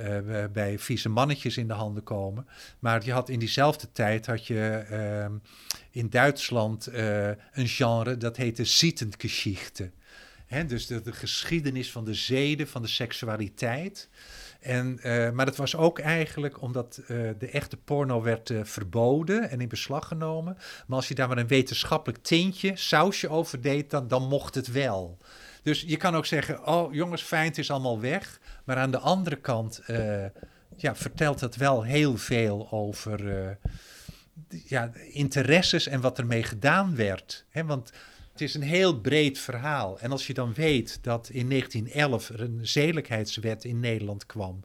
uh, 0.00 0.44
bij 0.52 0.78
vieze 0.78 1.08
mannetjes 1.08 1.56
in 1.56 1.66
de 1.66 1.74
handen 1.74 2.02
komen. 2.02 2.46
Maar 2.78 3.04
je 3.04 3.12
had 3.12 3.28
in 3.28 3.38
diezelfde 3.38 3.92
tijd 3.92 4.26
had 4.26 4.46
je 4.46 4.86
uh, 4.90 5.36
in 5.90 6.10
Duitsland 6.10 6.88
een 7.52 7.68
genre 7.68 8.16
dat 8.16 8.36
heette 8.36 8.64
Zietengeschichte. 8.64 9.90
dus 10.66 10.86
de, 10.86 11.02
de, 11.02 11.12
geschiedenis 11.12 11.92
van 11.92 12.04
de 12.04 12.14
zeden, 12.14 12.68
van 12.68 12.82
de 12.82 12.88
seksualiteit. 12.88 14.08
En, 14.60 15.00
maar 15.34 15.46
dat 15.46 15.56
was 15.56 15.76
ook 15.76 15.98
eigenlijk 15.98 16.62
omdat 16.62 17.02
de 17.38 17.48
echte 17.52 17.76
porno 17.76 18.22
werd 18.22 18.52
verboden 18.62 19.50
en 19.50 19.60
in 19.60 19.68
beslag 19.68 20.08
genomen. 20.08 20.56
Maar 20.86 20.96
als 20.96 21.08
je 21.08 21.14
daar 21.14 21.28
maar 21.28 21.38
een 21.38 21.46
wetenschappelijk 21.46 22.22
tintje, 22.22 22.76
sausje 22.76 23.28
over 23.28 23.60
deed, 23.60 23.90
dan, 23.90 24.08
dan 24.08 24.28
mocht 24.28 24.54
het 24.54 24.72
wel. 24.72 25.18
Dus 25.66 25.84
je 25.86 25.96
kan 25.96 26.14
ook 26.14 26.26
zeggen, 26.26 26.66
oh 26.66 26.94
jongens, 26.94 27.22
fijn, 27.22 27.48
het 27.48 27.58
is 27.58 27.70
allemaal 27.70 28.00
weg. 28.00 28.40
Maar 28.64 28.76
aan 28.76 28.90
de 28.90 28.98
andere 28.98 29.36
kant 29.36 29.82
uh, 29.86 30.24
ja, 30.76 30.96
vertelt 30.96 31.40
het 31.40 31.56
wel 31.56 31.82
heel 31.82 32.16
veel 32.16 32.70
over 32.70 33.20
uh, 33.20 33.50
ja, 34.64 34.90
interesses 35.10 35.86
en 35.86 36.00
wat 36.00 36.18
ermee 36.18 36.42
gedaan 36.42 36.96
werd. 36.96 37.44
Hè? 37.48 37.64
Want 37.64 37.92
het 38.32 38.40
is 38.40 38.54
een 38.54 38.62
heel 38.62 39.00
breed 39.00 39.38
verhaal. 39.38 39.98
En 39.98 40.10
als 40.10 40.26
je 40.26 40.34
dan 40.34 40.54
weet 40.54 40.98
dat 41.02 41.28
in 41.28 41.48
1911 41.48 42.28
er 42.28 42.40
een 42.40 42.58
zedelijkheidswet 42.62 43.64
in 43.64 43.80
Nederland 43.80 44.26
kwam, 44.26 44.64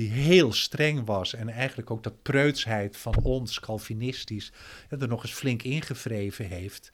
die 0.00 0.10
heel 0.10 0.52
streng 0.52 1.04
was 1.04 1.34
en 1.34 1.48
eigenlijk 1.48 1.90
ook 1.90 2.02
dat 2.02 2.22
preutsheid 2.22 2.96
van 2.96 3.14
ons, 3.22 3.60
Calvinistisch, 3.60 4.52
er 4.88 5.08
nog 5.08 5.22
eens 5.22 5.32
flink 5.32 5.62
ingevreven 5.62 6.46
heeft 6.46 6.90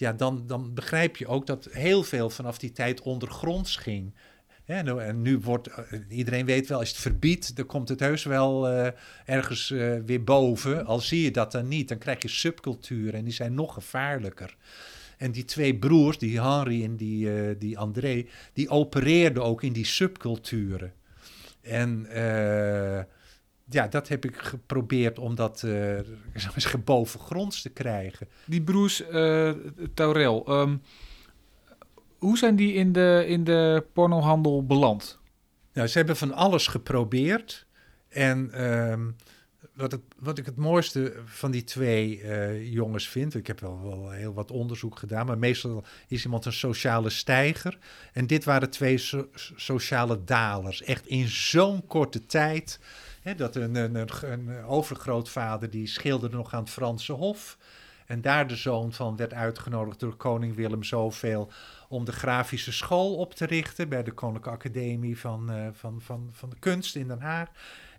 ja, 0.00 0.12
dan, 0.12 0.42
dan 0.46 0.74
begrijp 0.74 1.16
je 1.16 1.26
ook 1.26 1.46
dat 1.46 1.68
heel 1.70 2.02
veel 2.02 2.30
vanaf 2.30 2.58
die 2.58 2.72
tijd 2.72 3.00
ondergronds 3.00 3.76
ging. 3.76 4.14
En, 4.64 5.22
nu 5.22 5.38
wordt, 5.38 5.66
eh, 5.66 5.98
iedereen 6.08 6.46
weet 6.46 6.68
wel, 6.68 6.78
als 6.78 6.88
het 6.88 6.98
verbiedt, 6.98 7.56
dan 7.56 7.66
komt 7.66 7.88
het 7.88 8.00
heus 8.00 8.24
wel 8.24 8.68
eh, 8.68 8.92
ergens 9.24 9.70
eh, 9.70 9.96
weer 10.06 10.24
boven. 10.24 10.86
Al 10.86 11.00
zie 11.00 11.22
je 11.22 11.30
dat 11.30 11.52
dan 11.52 11.68
niet, 11.68 11.88
dan 11.88 11.98
krijg 11.98 12.22
je 12.22 12.28
subculturen 12.28 13.14
en 13.14 13.24
die 13.24 13.32
zijn 13.32 13.54
nog 13.54 13.74
gevaarlijker. 13.74 14.56
En 15.16 15.32
die 15.32 15.44
twee 15.44 15.78
broers, 15.78 16.18
die 16.18 16.40
Henri 16.40 16.84
en 16.84 16.96
die, 16.96 17.56
die 17.58 17.78
André, 17.78 18.26
die 18.52 18.68
opereerden 18.68 19.44
ook 19.44 19.62
in 19.62 19.72
die 19.72 19.86
subculturen. 19.86 20.92
En 21.60 22.06
eh, 22.06 23.04
ja, 23.64 23.88
dat 23.88 24.08
heb 24.08 24.24
ik 24.24 24.36
geprobeerd 24.36 25.18
om 25.18 25.34
dat 25.34 25.62
eh, 25.62 25.98
ik 26.34 26.40
zou 26.40 26.52
maar 26.52 26.60
zeggen, 26.60 26.84
bovengronds 26.84 27.62
te 27.62 27.70
krijgen. 27.70 28.28
Die 28.44 28.62
broers 28.62 29.08
eh 29.08 29.50
Taurel, 29.94 30.46
ehm, 30.46 30.76
hoe 32.18 32.38
zijn 32.38 32.56
die 32.56 32.72
in 32.72 32.92
de, 32.92 33.24
in 33.26 33.44
de 33.44 33.84
pornohandel 33.92 34.66
beland? 34.66 35.18
Nou, 35.72 35.88
ze 35.88 35.98
hebben 35.98 36.16
van 36.16 36.32
alles 36.32 36.66
geprobeerd. 36.66 37.66
En 38.08 38.50
ehm, 38.52 39.10
wat, 39.80 39.98
wat 40.18 40.38
ik 40.38 40.46
het 40.46 40.56
mooiste 40.56 41.14
van 41.24 41.50
die 41.50 41.64
twee 41.64 42.22
eh, 42.22 42.72
jongens 42.72 43.08
vind, 43.08 43.34
ik 43.34 43.46
heb 43.46 43.60
wel, 43.60 43.82
wel 43.82 44.10
heel 44.10 44.34
wat 44.34 44.50
onderzoek 44.50 44.98
gedaan, 44.98 45.26
maar 45.26 45.38
meestal 45.38 45.84
is 46.08 46.24
iemand 46.24 46.44
een 46.44 46.52
sociale 46.52 47.10
stijger. 47.10 47.78
En 48.12 48.26
dit 48.26 48.44
waren 48.44 48.70
twee 48.70 48.98
so- 48.98 49.28
sociale 49.56 50.24
dalers. 50.24 50.82
Echt 50.82 51.06
in 51.06 51.28
zo'n 51.28 51.86
korte 51.86 52.26
tijd. 52.26 52.80
Hè, 53.22 53.34
dat 53.34 53.56
een, 53.56 53.74
een, 53.74 53.94
een, 53.94 54.08
een 54.30 54.64
overgrootvader 54.64 55.70
die 55.70 55.86
schilderde 55.86 56.36
nog 56.36 56.54
aan 56.54 56.62
het 56.62 56.70
Franse 56.70 57.12
Hof. 57.12 57.58
En 58.06 58.20
daar 58.20 58.46
de 58.46 58.56
zoon 58.56 58.92
van 58.92 59.16
werd 59.16 59.34
uitgenodigd 59.34 60.00
door 60.00 60.16
koning 60.16 60.54
Willem 60.54 60.82
zoveel 60.82 61.50
om 61.88 62.04
de 62.04 62.12
grafische 62.12 62.72
school 62.72 63.16
op 63.16 63.34
te 63.34 63.46
richten 63.46 63.88
bij 63.88 64.02
de 64.02 64.12
Koninklijke 64.12 64.58
Academie 64.58 65.18
van, 65.18 65.50
eh, 65.50 65.66
van, 65.72 66.00
van, 66.00 66.30
van 66.32 66.50
de 66.50 66.56
Kunst 66.58 66.96
in 66.96 67.08
Den 67.08 67.20
Haag. 67.20 67.48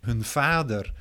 Hun 0.00 0.24
vader, 0.24 0.92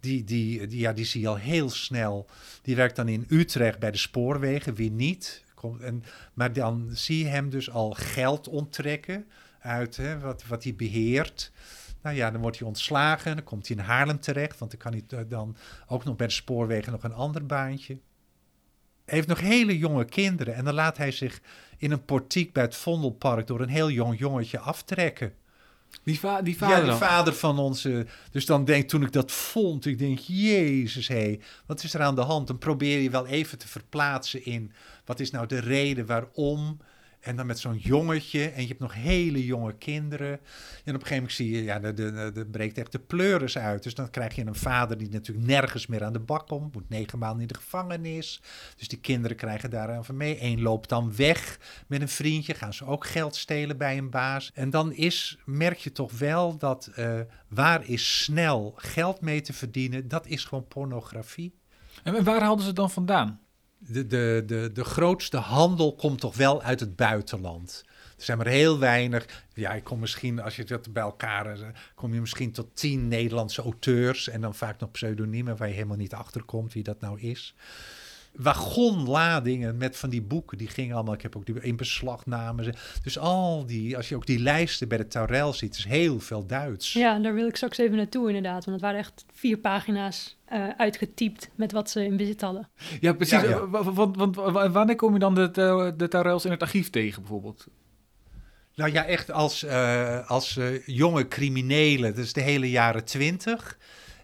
die, 0.00 0.24
die, 0.24 0.66
die, 0.66 0.78
ja, 0.78 0.92
die 0.92 1.04
zie 1.04 1.20
je 1.20 1.28
al 1.28 1.36
heel 1.36 1.70
snel, 1.70 2.26
die 2.62 2.76
werkt 2.76 2.96
dan 2.96 3.08
in 3.08 3.26
Utrecht 3.28 3.78
bij 3.78 3.90
de 3.90 3.98
spoorwegen, 3.98 4.74
wie 4.74 4.90
niet. 4.90 5.44
Komt, 5.54 5.80
en, 5.80 6.04
maar 6.34 6.52
dan 6.52 6.88
zie 6.92 7.18
je 7.18 7.30
hem 7.30 7.50
dus 7.50 7.70
al 7.70 7.90
geld 7.90 8.48
onttrekken 8.48 9.26
uit 9.60 9.96
hè, 9.96 10.18
wat, 10.18 10.46
wat 10.46 10.64
hij 10.64 10.74
beheert. 10.74 11.52
Nou 12.02 12.16
ja, 12.16 12.30
dan 12.30 12.40
wordt 12.40 12.58
hij 12.58 12.66
ontslagen, 12.66 13.34
dan 13.36 13.44
komt 13.44 13.68
hij 13.68 13.76
in 13.76 13.82
Haarlem 13.82 14.20
terecht, 14.20 14.58
want 14.58 14.70
dan 14.70 14.80
kan 14.80 14.92
hij 14.92 15.04
eh, 15.08 15.30
dan 15.30 15.56
ook 15.86 16.04
nog 16.04 16.16
bij 16.16 16.26
de 16.26 16.32
spoorwegen 16.32 16.92
nog 16.92 17.02
een 17.02 17.12
ander 17.12 17.46
baantje. 17.46 17.98
Hij 19.04 19.14
heeft 19.14 19.28
nog 19.28 19.40
hele 19.40 19.78
jonge 19.78 20.04
kinderen 20.04 20.54
en 20.54 20.64
dan 20.64 20.74
laat 20.74 20.96
hij 20.96 21.10
zich 21.10 21.40
in 21.76 21.90
een 21.90 22.04
portiek 22.04 22.52
bij 22.52 22.62
het 22.62 22.76
Vondelpark 22.76 23.46
door 23.46 23.60
een 23.60 23.68
heel 23.68 23.90
jong 23.90 24.18
jongetje 24.18 24.58
aftrekken. 24.58 25.34
Die, 26.02 26.18
va 26.18 26.42
die 26.42 26.56
vader 26.56 26.78
ja, 26.78 26.84
dan? 26.84 26.98
vader 26.98 27.34
van 27.34 27.58
onze. 27.58 28.06
Dus 28.30 28.46
dan 28.46 28.64
denk 28.64 28.88
toen 28.88 29.02
ik 29.02 29.12
dat 29.12 29.32
vond, 29.32 29.86
ik 29.86 29.98
denk, 29.98 30.18
Jezus, 30.18 31.08
hé, 31.08 31.38
wat 31.66 31.82
is 31.82 31.94
er 31.94 32.00
aan 32.00 32.14
de 32.14 32.20
hand? 32.20 32.46
Dan 32.46 32.58
probeer 32.58 33.00
je 33.00 33.10
wel 33.10 33.26
even 33.26 33.58
te 33.58 33.68
verplaatsen 33.68 34.44
in 34.44 34.72
wat 35.04 35.20
is 35.20 35.30
nou 35.30 35.46
de 35.46 35.58
reden 35.58 36.06
waarom. 36.06 36.78
En 37.20 37.36
dan 37.36 37.46
met 37.46 37.58
zo'n 37.58 37.76
jongetje 37.76 38.48
en 38.48 38.62
je 38.62 38.68
hebt 38.68 38.80
nog 38.80 38.94
hele 38.94 39.44
jonge 39.44 39.74
kinderen. 39.74 40.30
En 40.84 40.94
op 40.94 41.00
een 41.00 41.06
gegeven 41.06 41.14
moment 41.14 41.32
zie 41.32 41.50
je, 41.50 41.62
ja, 41.62 41.78
de, 41.78 41.92
de, 41.92 42.30
de, 42.34 42.46
breekt 42.46 42.78
echt 42.78 42.92
de 42.92 42.98
pleuris 42.98 43.58
uit. 43.58 43.82
Dus 43.82 43.94
dan 43.94 44.10
krijg 44.10 44.34
je 44.34 44.46
een 44.46 44.54
vader 44.54 44.98
die 44.98 45.10
natuurlijk 45.10 45.46
nergens 45.46 45.86
meer 45.86 46.04
aan 46.04 46.12
de 46.12 46.18
bak 46.18 46.46
komt. 46.46 46.74
Moet 46.74 46.88
negen 46.88 47.18
maanden 47.18 47.40
in 47.40 47.46
de 47.46 47.54
gevangenis. 47.54 48.42
Dus 48.76 48.88
die 48.88 49.00
kinderen 49.00 49.36
krijgen 49.36 49.70
daar 49.70 49.92
aan 49.92 50.04
van 50.04 50.16
mee. 50.16 50.42
Eén 50.42 50.62
loopt 50.62 50.88
dan 50.88 51.16
weg 51.16 51.58
met 51.86 52.00
een 52.00 52.08
vriendje. 52.08 52.54
Gaan 52.54 52.74
ze 52.74 52.84
ook 52.84 53.06
geld 53.06 53.36
stelen 53.36 53.76
bij 53.76 53.98
een 53.98 54.10
baas. 54.10 54.50
En 54.54 54.70
dan 54.70 54.92
is, 54.92 55.38
merk 55.44 55.78
je 55.78 55.92
toch 55.92 56.18
wel 56.18 56.56
dat 56.56 56.90
eh, 56.94 57.20
waar 57.48 57.88
is 57.88 58.22
snel 58.22 58.72
geld 58.76 59.20
mee 59.20 59.40
te 59.40 59.52
verdienen, 59.52 60.08
dat 60.08 60.26
is 60.26 60.44
gewoon 60.44 60.68
pornografie. 60.68 61.54
En 62.02 62.24
waar 62.24 62.40
haalden 62.40 62.64
ze 62.64 62.72
dan 62.72 62.90
vandaan? 62.90 63.40
De, 63.82 64.06
de, 64.06 64.42
de, 64.46 64.70
de 64.72 64.84
grootste 64.84 65.36
handel 65.36 65.94
komt 65.94 66.20
toch 66.20 66.36
wel 66.36 66.62
uit 66.62 66.80
het 66.80 66.96
buitenland. 66.96 67.84
Er 68.16 68.24
zijn 68.24 68.38
maar 68.38 68.46
heel 68.46 68.78
weinig. 68.78 69.44
Ja, 69.54 69.72
ik 69.72 69.84
kom 69.84 69.98
misschien, 69.98 70.40
als 70.40 70.56
je 70.56 70.64
dat 70.64 70.92
bij 70.92 71.02
elkaar, 71.02 71.60
eh, 71.60 71.68
kom 71.94 72.14
je 72.14 72.20
misschien 72.20 72.52
tot 72.52 72.76
tien 72.76 73.08
Nederlandse 73.08 73.62
auteurs. 73.62 74.28
En 74.28 74.40
dan 74.40 74.54
vaak 74.54 74.80
nog 74.80 74.90
pseudoniemen 74.90 75.56
waar 75.56 75.68
je 75.68 75.74
helemaal 75.74 75.96
niet 75.96 76.14
achter 76.14 76.42
komt 76.42 76.72
wie 76.72 76.82
dat 76.82 77.00
nou 77.00 77.20
is. 77.20 77.54
Wagonladingen 78.32 79.76
met 79.76 79.96
van 79.96 80.10
die 80.10 80.22
boeken, 80.22 80.58
die 80.58 80.68
gingen 80.68 80.94
allemaal. 80.94 81.14
Ik 81.14 81.22
heb 81.22 81.36
ook 81.36 81.46
die 81.46 81.60
in 81.60 81.76
beslag 81.76 82.26
namen. 82.26 82.74
Dus 83.02 83.18
al 83.18 83.66
die, 83.66 83.96
als 83.96 84.08
je 84.08 84.16
ook 84.16 84.26
die 84.26 84.38
lijsten 84.38 84.88
bij 84.88 84.98
de 84.98 85.06
Taurel 85.06 85.52
ziet, 85.52 85.76
is 85.76 85.84
heel 85.84 86.20
veel 86.20 86.46
Duits. 86.46 86.92
Ja, 86.92 87.18
daar 87.18 87.34
wil 87.34 87.46
ik 87.46 87.56
straks 87.56 87.78
even 87.78 87.96
naartoe 87.96 88.26
inderdaad. 88.26 88.64
Want 88.64 88.76
het 88.76 88.80
waren 88.80 88.98
echt 88.98 89.24
vier 89.32 89.58
pagina's 89.58 90.36
eh, 90.44 90.68
uitgetypt 90.76 91.50
met 91.54 91.72
wat 91.72 91.90
ze 91.90 92.04
in 92.04 92.16
bezit 92.16 92.40
hadden. 92.40 92.68
Ja, 93.00 93.12
precies. 93.12 93.40
Ja, 93.42 93.48
ja. 93.48 93.68
Want, 93.68 94.16
want, 94.16 94.36
wa- 94.36 94.70
wanneer 94.70 94.96
kom 94.96 95.12
je 95.12 95.18
dan 95.18 95.34
de, 95.34 95.50
de, 95.50 95.94
de 95.96 96.08
Taurels 96.08 96.44
in 96.44 96.50
het 96.50 96.62
archief 96.62 96.90
tegen, 96.90 97.22
bijvoorbeeld? 97.22 97.66
Nou 98.74 98.92
ja, 98.92 99.04
echt 99.04 99.30
als, 99.30 99.62
eh, 99.64 100.30
als 100.30 100.56
eh, 100.56 100.86
jonge 100.86 101.28
criminelen, 101.28 102.14
dus 102.14 102.32
de 102.32 102.40
hele 102.40 102.70
jaren 102.70 103.04
twintig. 103.04 103.78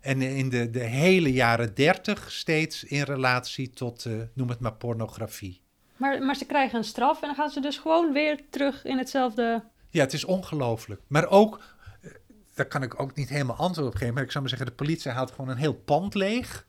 En 0.06 0.22
in 0.22 0.48
de, 0.48 0.70
de 0.70 0.84
hele 0.84 1.32
jaren 1.32 1.74
dertig 1.74 2.32
steeds 2.32 2.84
in 2.84 3.02
relatie 3.02 3.70
tot, 3.70 4.04
eh, 4.04 4.12
noem 4.32 4.48
het 4.48 4.60
maar, 4.60 4.74
pornografie. 4.74 5.60
Maar, 5.96 6.22
maar 6.22 6.36
ze 6.36 6.44
krijgen 6.44 6.78
een 6.78 6.84
straf 6.84 7.20
en 7.20 7.26
dan 7.26 7.36
gaan 7.36 7.50
ze 7.50 7.60
dus 7.60 7.78
gewoon 7.78 8.12
weer 8.12 8.40
terug 8.50 8.84
in 8.84 8.98
hetzelfde... 8.98 9.64
Ja, 9.90 10.00
het 10.00 10.12
is 10.12 10.24
ongelooflijk. 10.24 11.00
Maar 11.06 11.26
ook, 11.26 11.60
eh, 12.02 12.10
daar 12.54 12.66
kan 12.66 12.82
ik 12.82 13.00
ook 13.00 13.14
niet 13.14 13.28
helemaal 13.28 13.56
antwoord 13.56 13.88
op 13.88 13.94
geven. 13.94 14.14
Maar 14.14 14.22
ik 14.22 14.30
zou 14.30 14.40
maar 14.40 14.56
zeggen, 14.56 14.68
de 14.68 14.84
politie 14.84 15.10
haalt 15.10 15.30
gewoon 15.30 15.48
een 15.48 15.56
heel 15.56 15.74
pand 15.74 16.14
leeg. 16.14 16.66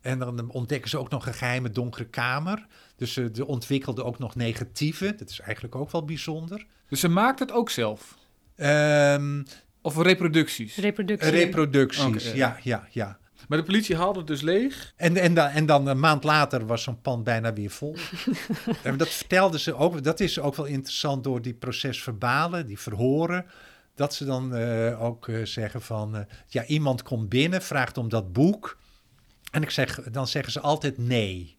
En 0.00 0.18
dan 0.18 0.50
ontdekken 0.50 0.90
ze 0.90 0.98
ook 0.98 1.10
nog 1.10 1.26
een 1.26 1.34
geheime 1.34 1.70
donkere 1.70 2.06
kamer. 2.06 2.66
Dus 2.96 3.12
ze 3.12 3.30
ze 3.32 3.46
ontwikkelden 3.46 4.04
ook 4.04 4.18
nog 4.18 4.34
negatieve. 4.34 5.14
Dat 5.14 5.30
is 5.30 5.40
eigenlijk 5.40 5.74
ook 5.74 5.90
wel 5.90 6.04
bijzonder. 6.04 6.66
Dus 6.88 7.00
ze 7.00 7.08
maakt 7.08 7.38
het 7.38 7.52
ook 7.52 7.70
zelf? 7.70 8.18
Ehm, 8.56 9.42
Of 9.82 9.96
reproducties? 9.96 10.76
reproductie. 10.76 11.30
reproducties, 11.30 12.32
ja, 12.32 12.58
ja, 12.62 12.86
ja. 12.90 13.18
maar 13.48 13.58
de 13.58 13.64
politie 13.64 13.96
haalde 13.96 14.18
het 14.18 14.28
dus 14.28 14.40
leeg. 14.40 14.92
En, 14.96 15.16
en, 15.16 15.34
dan, 15.34 15.48
en 15.48 15.66
dan 15.66 15.86
een 15.86 16.00
maand 16.00 16.24
later 16.24 16.66
was 16.66 16.82
zo'n 16.82 17.00
pand 17.00 17.24
bijna 17.24 17.52
weer 17.52 17.70
vol. 17.70 17.96
en 18.82 18.96
dat 18.96 19.08
vertelden 19.08 19.60
ze 19.60 19.74
ook. 19.74 20.02
Dat 20.02 20.20
is 20.20 20.38
ook 20.38 20.54
wel 20.54 20.66
interessant 20.66 21.24
door 21.24 21.42
die 21.42 21.54
procesverbalen, 21.54 22.66
die 22.66 22.78
verhoren. 22.78 23.46
Dat 23.94 24.14
ze 24.14 24.24
dan 24.24 24.54
eh, 24.54 25.02
ook 25.02 25.28
eh, 25.28 25.44
zeggen 25.44 25.82
van... 25.82 26.16
eh, 26.16 26.22
ja, 26.46 26.64
iemand 26.64 27.02
komt 27.02 27.28
binnen, 27.28 27.62
vraagt 27.62 27.98
om 27.98 28.08
dat 28.08 28.32
boek. 28.32 28.78
En 29.50 29.62
ik 29.62 29.70
zeg, 29.70 30.02
dan 30.02 30.26
zeggen 30.26 30.52
ze 30.52 30.60
altijd 30.60 30.98
nee. 30.98 31.58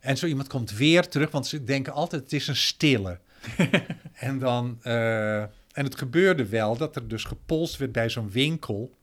En 0.00 0.16
zo 0.16 0.26
iemand 0.26 0.48
komt 0.48 0.72
weer 0.72 1.08
terug, 1.08 1.30
want 1.30 1.46
ze 1.46 1.64
denken 1.64 1.92
altijd 1.92 2.22
het 2.22 2.32
is 2.32 2.46
een 2.46 2.56
stille. 2.56 3.18
en 4.14 4.38
dan... 4.38 4.78
en 5.72 5.84
het 5.84 5.98
gebeurde 5.98 6.46
wel 6.46 6.76
dat 6.76 6.96
er 6.96 7.08
dus 7.08 7.24
gepolst 7.24 7.76
werd 7.76 7.92
bij 7.92 8.08
zo'n 8.08 8.30
winkel. 8.30 8.98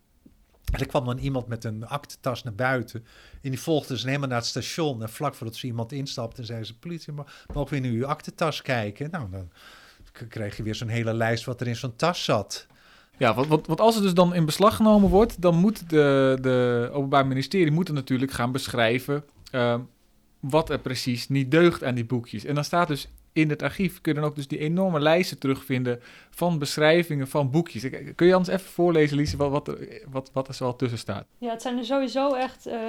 En 0.72 0.80
er 0.80 0.88
kwam 0.88 1.06
dan 1.06 1.18
iemand 1.18 1.48
met 1.48 1.64
een 1.64 1.88
aktentas 1.88 2.44
naar 2.44 2.56
buiten. 2.56 3.06
En 3.42 3.50
die 3.50 3.60
volgde 3.60 3.98
ze 3.98 4.08
helemaal 4.08 4.28
naar 4.28 4.38
het 4.38 4.48
station. 4.48 5.02
En 5.02 5.10
vlak 5.10 5.36
voordat 5.36 5.56
ze 5.56 5.68
iemand 5.68 5.92
instapte, 5.92 6.46
zei 6.46 6.64
ze: 6.64 6.78
Politie, 6.78 7.14
mo- 7.14 7.26
mogen 7.54 7.82
we 7.82 7.88
in 7.88 7.94
uw 7.94 8.06
aktentas 8.06 8.62
kijken? 8.62 9.10
Nou, 9.12 9.30
dan 9.32 9.50
kreeg 10.28 10.58
je 10.58 10.64
weer 10.64 10.76
zo'n 10.76 10.88
hele 10.88 11.14
lijst 11.14 11.46
wat 11.46 11.62
er 11.62 11.68
in 11.68 11.76
zo'n 11.76 11.96
tas 11.96 12.24
zat. 12.24 12.68
Ja, 13.18 13.34
want, 13.34 13.80
als 13.80 13.96
het 13.96 14.04
dus 14.04 14.14
dan 14.14 14.34
in 14.34 14.46
beslag 14.46 14.76
genomen 14.76 15.10
wordt, 15.10 15.42
dan 15.42 15.56
moet 15.56 15.90
de, 15.90 16.38
de 16.42 16.90
Openbaar 16.94 17.28
Ministerie 17.28 17.72
moet 17.72 17.92
natuurlijk 17.92 18.32
gaan 18.32 18.52
beschrijven 18.52 19.24
ehm, 19.52 19.80
wat 20.40 20.70
er 20.70 20.80
precies 20.80 21.30
niet 21.30 21.52
deugt 21.52 21.84
aan 21.84 21.96
die 21.96 22.06
boekjes. 22.06 22.46
En 22.46 22.56
dan 22.56 22.64
staat 22.64 22.88
dus 22.88 23.08
in 23.38 23.50
het 23.50 23.62
archief, 23.62 24.01
kun 24.01 24.13
je 24.13 24.20
dan 24.20 24.29
ook 24.29 24.36
dus 24.36 24.48
die 24.48 24.60
enorme 24.60 25.00
lijsten 25.00 25.39
terugvinden 25.39 26.01
van 26.29 26.60
beschrijvingen 26.60 27.27
van 27.27 27.51
boekjes. 27.51 27.89
Kun 28.15 28.27
je 28.27 28.34
anders 28.34 28.58
even 28.58 28.72
voorlezen, 28.72 29.17
Lise, 29.17 29.38
wat, 29.38 29.51
wat, 29.51 29.67
er, 29.67 30.01
wat, 30.10 30.29
wat 30.34 30.48
er 30.48 30.53
zo 30.53 30.75
tussen 30.75 31.00
staat? 31.00 31.25
Ja, 31.38 31.50
het 31.51 31.62
zijn 31.62 31.77
er 31.77 31.86
sowieso 31.86 32.34
echt 32.34 32.65
eh, 32.65 32.79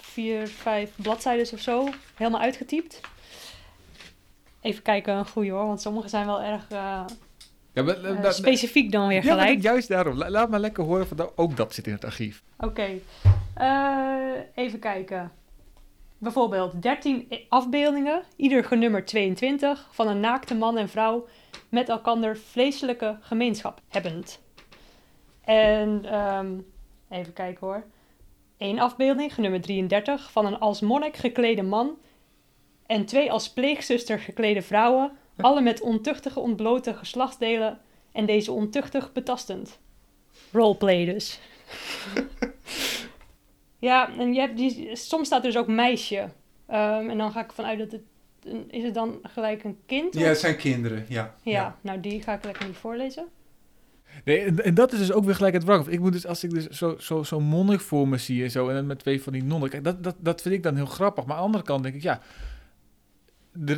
vier, 0.00 0.46
vijf 0.48 0.90
bladzijden 0.96 1.52
of 1.52 1.60
zo. 1.60 1.88
Helemaal 2.14 2.40
uitgetypt. 2.40 3.00
Even 4.60 4.82
kijken, 4.82 5.14
een 5.14 5.28
goeie 5.28 5.50
hoor, 5.52 5.66
want 5.66 5.80
sommige 5.80 6.08
zijn 6.08 6.26
wel 6.26 6.42
erg 6.42 6.66
eh, 6.70 7.04
Ja, 7.72 7.82
maar, 7.82 8.04
eh, 8.04 8.30
specifiek 8.30 8.92
dan 8.92 9.08
weer 9.08 9.24
ja, 9.24 9.34
maar 9.34 9.44
gelijk. 9.44 9.62
juist 9.62 9.88
daarom. 9.88 10.16
La- 10.16 10.30
laat 10.30 10.50
maar 10.50 10.60
lekker 10.60 10.84
horen, 10.84 11.06
van 11.08 11.30
ook 11.34 11.56
dat 11.56 11.74
zit 11.74 11.86
in 11.86 11.92
het 11.92 12.04
archief. 12.04 12.42
Oké, 12.58 12.88
even 14.54 14.78
kijken. 14.78 15.32
Bijvoorbeeld 16.18 16.82
13 16.82 17.28
afbeeldingen, 17.48 18.22
ieder 18.36 18.64
genummerd 18.64 19.06
22, 19.06 19.88
van 19.90 20.08
een 20.08 20.20
naakte 20.20 20.54
man 20.54 20.78
en 20.78 20.88
vrouw 20.88 21.26
met 21.68 21.88
elkander 21.88 22.36
vleeselijke 22.36 23.16
gemeenschap 23.20 23.80
hebbend. 23.88 24.40
En 25.44 26.04
ehm, 26.04 26.58
even 27.08 27.32
kijken 27.32 27.66
hoor. 27.66 27.84
Eén 28.58 28.80
afbeelding, 28.80 29.34
genummerd 29.34 29.62
33, 29.62 30.32
van 30.32 30.46
een 30.46 30.58
als 30.58 30.80
monnik 30.80 31.16
geklede 31.16 31.62
man 31.62 31.98
en 32.86 33.04
twee 33.04 33.32
als 33.32 33.52
pleegzuster 33.52 34.18
geklede 34.18 34.62
vrouwen, 34.62 35.16
alle 35.40 35.60
met 35.60 35.80
ontuchtige 35.80 36.40
ontblote 36.40 36.94
geslachtsdelen 36.94 37.80
en 38.12 38.26
deze 38.26 38.52
ontuchtig 38.52 39.12
betastend. 39.12 39.78
Roleplay 40.52 41.04
dus. 41.04 41.40
ja, 43.78 44.16
en 44.18 44.34
je 44.34 44.40
hebt 44.40 44.56
die, 44.56 44.96
soms 44.96 45.26
staat 45.26 45.44
er 45.44 45.50
dus 45.50 45.60
ook 45.60 45.66
meisje. 45.66 46.28
Ehm, 46.66 47.08
en 47.08 47.18
dan 47.18 47.32
ga 47.32 47.44
ik 47.44 47.52
vanuit 47.52 47.78
dat 47.78 47.92
het... 47.92 48.02
Is 48.68 48.82
het 48.82 48.94
dan 48.94 49.18
gelijk 49.22 49.64
een 49.64 49.78
kind? 49.86 50.14
Ja, 50.14 50.26
het 50.26 50.38
zijn 50.38 50.56
kinderen, 50.56 51.04
ja. 51.08 51.34
ja, 51.42 51.76
nou 51.80 52.00
die 52.00 52.22
ga 52.22 52.34
ik 52.34 52.44
lekker 52.44 52.66
niet 52.66 52.76
voorlezen. 52.76 53.26
Nee, 54.24 54.40
en, 54.40 54.64
en 54.64 54.74
dat 54.74 54.92
is 54.92 54.98
dus 54.98 55.12
ook 55.12 55.24
weer 55.24 55.34
gelijk 55.34 55.54
het 55.54 55.64
wrang. 55.64 55.86
Ik 55.86 56.00
moet 56.00 56.12
dus, 56.12 56.26
als 56.26 56.44
ik 56.44 56.50
dus 56.50 56.66
zo, 56.66 56.96
zo, 56.98 57.22
zo'n 57.22 57.42
monnik 57.42 57.80
voor 57.80 58.08
me 58.08 58.18
zie 58.18 58.42
en 58.42 58.50
zo, 58.50 58.68
en 58.68 58.74
dan 58.74 58.86
met 58.86 58.98
twee 58.98 59.22
van 59.22 59.32
die 59.32 59.44
nonnen, 59.44 59.70
kijk, 59.70 59.84
dat, 59.84 60.04
dat, 60.04 60.14
dat 60.18 60.42
vind 60.42 60.54
ik 60.54 60.62
dan 60.62 60.76
heel 60.76 60.86
grappig. 60.86 61.24
Maar 61.24 61.34
aan 61.34 61.40
de 61.40 61.46
andere 61.46 61.64
kant 61.64 61.82
denk 61.82 61.94
ik, 61.94 62.02
ja, 62.02 62.20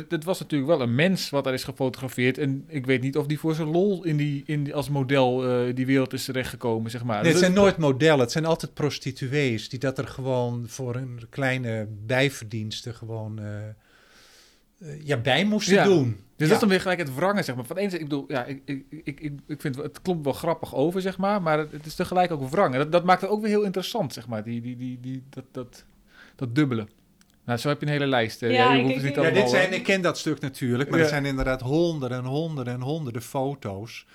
het 0.09 0.23
was 0.23 0.39
natuurlijk 0.39 0.71
wel 0.71 0.81
een 0.81 0.95
mens 0.95 1.29
wat 1.29 1.43
daar 1.43 1.53
is 1.53 1.63
gefotografeerd. 1.63 2.37
En 2.37 2.63
ik 2.67 2.85
weet 2.85 3.01
niet 3.01 3.17
of 3.17 3.25
die 3.25 3.39
voor 3.39 3.55
zijn 3.55 3.67
lol 3.67 4.03
in 4.03 4.17
die, 4.17 4.43
in 4.45 4.63
die, 4.63 4.75
als 4.75 4.89
model 4.89 5.45
eh, 5.67 5.75
die 5.75 5.85
wereld 5.85 6.13
is 6.13 6.25
terechtgekomen, 6.25 6.91
zeg 6.91 7.03
maar. 7.03 7.21
Nee, 7.21 7.31
het 7.31 7.39
zijn 7.39 7.53
nooit 7.53 7.77
modellen, 7.77 8.19
het 8.19 8.31
zijn 8.31 8.45
altijd 8.45 8.73
prostituees 8.73 9.69
die 9.69 9.79
dat 9.79 9.97
er 9.97 10.07
gewoon 10.07 10.63
voor 10.67 10.95
een 10.95 11.19
kleine 11.29 11.87
bijverdiensten 12.05 12.93
gewoon 12.95 13.39
eh, 13.39 13.67
eh, 13.67 13.73
ja, 15.03 15.17
bij 15.17 15.45
moesten 15.45 15.73
Ja. 15.73 15.83
doen. 15.83 16.09
Dus 16.09 16.15
Ja. 16.35 16.45
dat 16.45 16.51
is 16.51 16.59
dan 16.59 16.69
weer 16.69 16.81
gelijk 16.81 16.99
het 16.99 17.15
wrangen, 17.15 17.43
zeg 17.43 17.55
maar. 17.55 17.65
Van 17.65 17.77
eens, 17.77 17.93
ik 17.93 17.99
bedoel, 18.03 18.25
ja, 18.27 18.45
ik, 18.45 18.61
ik, 18.65 18.83
ik, 19.03 19.31
ik, 19.47 19.61
vind 19.61 19.75
het, 19.75 20.01
klopt 20.01 20.23
wel 20.23 20.33
grappig 20.33 20.75
over, 20.75 21.01
zeg 21.01 21.17
maar, 21.17 21.41
maar 21.41 21.57
het, 21.57 21.71
het 21.71 21.85
is 21.85 21.95
tegelijk 21.95 22.31
ook 22.31 22.49
wrangen. 22.49 22.79
Dat, 22.79 22.91
dat 22.91 23.03
maakt 23.03 23.21
het 23.21 23.29
ook 23.29 23.41
weer 23.41 23.49
heel 23.49 23.63
interessant, 23.63 24.13
zeg 24.13 24.27
maar, 24.27 24.43
die, 24.43 24.61
die, 24.61 24.75
die, 24.75 24.99
die, 24.99 25.23
dat, 25.29 25.45
dat, 25.51 25.85
dat 26.35 26.55
dubbele. 26.55 26.87
Nou, 27.51 27.63
zo 27.63 27.69
heb 27.69 27.79
je 27.79 27.85
een 27.85 27.91
hele 27.91 28.07
lijst. 28.07 28.39
Ja, 28.39 28.47
ik- 28.73 29.15
Ja, 29.15 29.29
dit 29.29 29.49
zijn, 29.49 29.73
ik 29.73 29.83
ken 29.83 30.01
dat 30.01 30.17
stuk 30.17 30.39
natuurlijk, 30.39 30.89
maar 30.89 30.97
Ja. 30.99 31.03
er 31.05 31.09
zijn 31.11 31.25
inderdaad 31.25 31.61
honderden 31.61 32.17
en 32.17 32.25
honderden 32.25 32.73
en 32.73 32.81
honderden 32.81 33.21
foto's. 33.21 34.05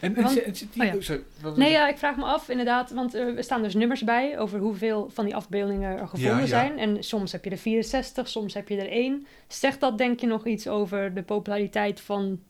En, 0.00 0.14
Want- 0.14 0.38
oh 0.38 0.44
ja. 0.74 0.94
sorry, 1.00 1.22
Nee, 1.56 1.70
ja, 1.70 1.88
ik 1.88 1.98
vraag 1.98 2.16
me 2.16 2.24
af 2.24 2.48
inderdaad, 2.48 2.90
want 2.90 3.14
eh, 3.14 3.36
er 3.36 3.44
staan 3.44 3.62
dus 3.62 3.74
nummers 3.74 4.04
bij 4.04 4.38
over 4.38 4.58
hoeveel 4.58 5.10
van 5.12 5.24
die 5.24 5.36
afbeeldingen 5.36 5.98
er 5.98 6.08
gevonden 6.08 6.34
Ja, 6.34 6.40
ja. 6.40 6.46
zijn. 6.46 6.78
En 6.78 7.02
soms 7.02 7.32
heb 7.32 7.44
je 7.44 7.50
er 7.50 7.58
64, 7.58 8.28
soms 8.28 8.54
heb 8.54 8.68
je 8.68 8.76
er 8.76 8.88
één. 8.90 9.26
Zegt 9.48 9.80
dat 9.80 9.98
denk 9.98 10.20
je 10.20 10.26
nog 10.26 10.46
iets 10.46 10.68
over 10.68 11.14
de 11.14 11.22
populariteit 11.22 12.00
van 12.00 12.40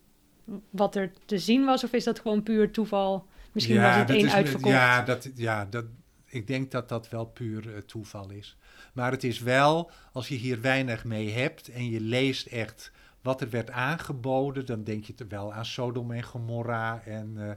wat 0.71 0.97
er 0.97 1.13
te 1.27 1.39
zien 1.39 1.65
was? 1.65 1.85
Of 1.85 1.93
is 1.93 2.05
dat 2.05 2.19
gewoon 2.21 2.43
puur 2.43 2.71
toeval? 2.71 3.27
Misschien 3.53 3.81
was 3.81 3.95
het 3.97 4.09
dat 4.09 4.17
één 4.17 4.31
uitverkocht. 4.31 4.73
Ja, 4.75 5.03
dat, 5.03 5.29
ja 5.35 5.67
dat, 5.71 5.85
ik 6.29 6.47
denk 6.47 6.71
dat 6.71 6.89
dat 6.89 7.09
wel 7.09 7.25
puur 7.25 7.75
eh, 7.75 7.81
toeval 7.87 8.31
is. 8.31 8.57
Maar 8.95 9.11
het 9.11 9.25
is 9.25 9.39
wel, 9.39 9.91
als 10.13 10.29
je 10.29 10.35
hier 10.35 10.61
weinig 10.61 11.05
mee 11.05 11.31
hebt 11.31 11.69
en 11.69 11.91
je 11.91 12.01
leest 12.01 12.47
echt 12.47 12.93
wat 13.23 13.41
er 13.41 13.51
werd 13.51 13.71
aangeboden, 13.71 14.67
dan 14.67 14.85
denk 14.85 15.05
je 15.05 15.15
er 15.17 15.29
wel 15.29 15.53
aan 15.53 15.65
Sodom 15.65 16.13
en 16.13 16.23
Gomorra. 16.23 17.03
En, 17.05 17.35
eh, 17.37 17.51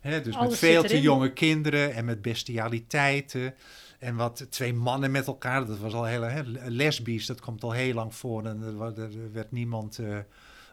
hè, 0.00 0.20
dus 0.20 0.38
met 0.38 0.58
veel 0.58 0.82
te 0.82 1.00
jonge 1.00 1.32
kinderen 1.32 1.94
en 1.94 2.04
met 2.04 2.22
bestialiteiten. 2.22 3.54
En 3.98 4.16
wat 4.16 4.46
twee 4.50 4.74
mannen 4.74 5.10
met 5.10 5.26
elkaar, 5.26 5.66
dat 5.66 5.78
was 5.78 5.92
al 5.92 6.04
heel 6.04 6.22
hè, 6.22 6.42
lesbisch, 6.70 7.26
dat 7.26 7.40
komt 7.40 7.62
al 7.62 7.72
heel 7.72 7.94
lang 7.94 8.14
voor. 8.14 8.44
En 8.46 8.62
er, 8.62 9.02
er 9.02 9.32
werd 9.32 9.52
niemand 9.52 9.98
eh, 9.98 10.18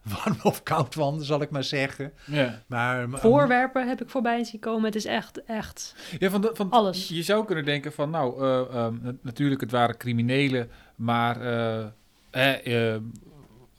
warm 0.23 0.37
of 0.43 0.63
koud 0.63 0.93
van, 0.93 1.21
zal 1.23 1.41
ik 1.41 1.49
maar 1.49 1.63
zeggen. 1.63 2.11
Ja. 2.25 2.63
Maar, 2.67 3.07
Voorwerpen 3.09 3.87
heb 3.87 4.01
ik 4.01 4.09
voorbij 4.09 4.43
zien 4.43 4.59
komen. 4.59 4.83
Het 4.85 4.95
is 4.95 5.05
echt, 5.05 5.43
echt... 5.43 5.95
Ja, 6.19 6.29
van, 6.29 6.41
de- 6.41 6.51
van, 6.53 6.69
Alles. 6.69 7.07
Je 7.07 7.23
zou 7.23 7.45
kunnen 7.45 7.65
denken 7.65 7.91
van, 7.93 8.09
nou, 8.09 8.41
eh, 8.43 8.59
ehm, 8.59 8.95
na- 9.01 9.13
natuurlijk, 9.21 9.61
het 9.61 9.71
waren 9.71 9.97
criminelen, 9.97 10.69
maar 10.95 11.41
eh, 11.41 11.85
eh, 12.29 12.93
eh, 12.93 13.01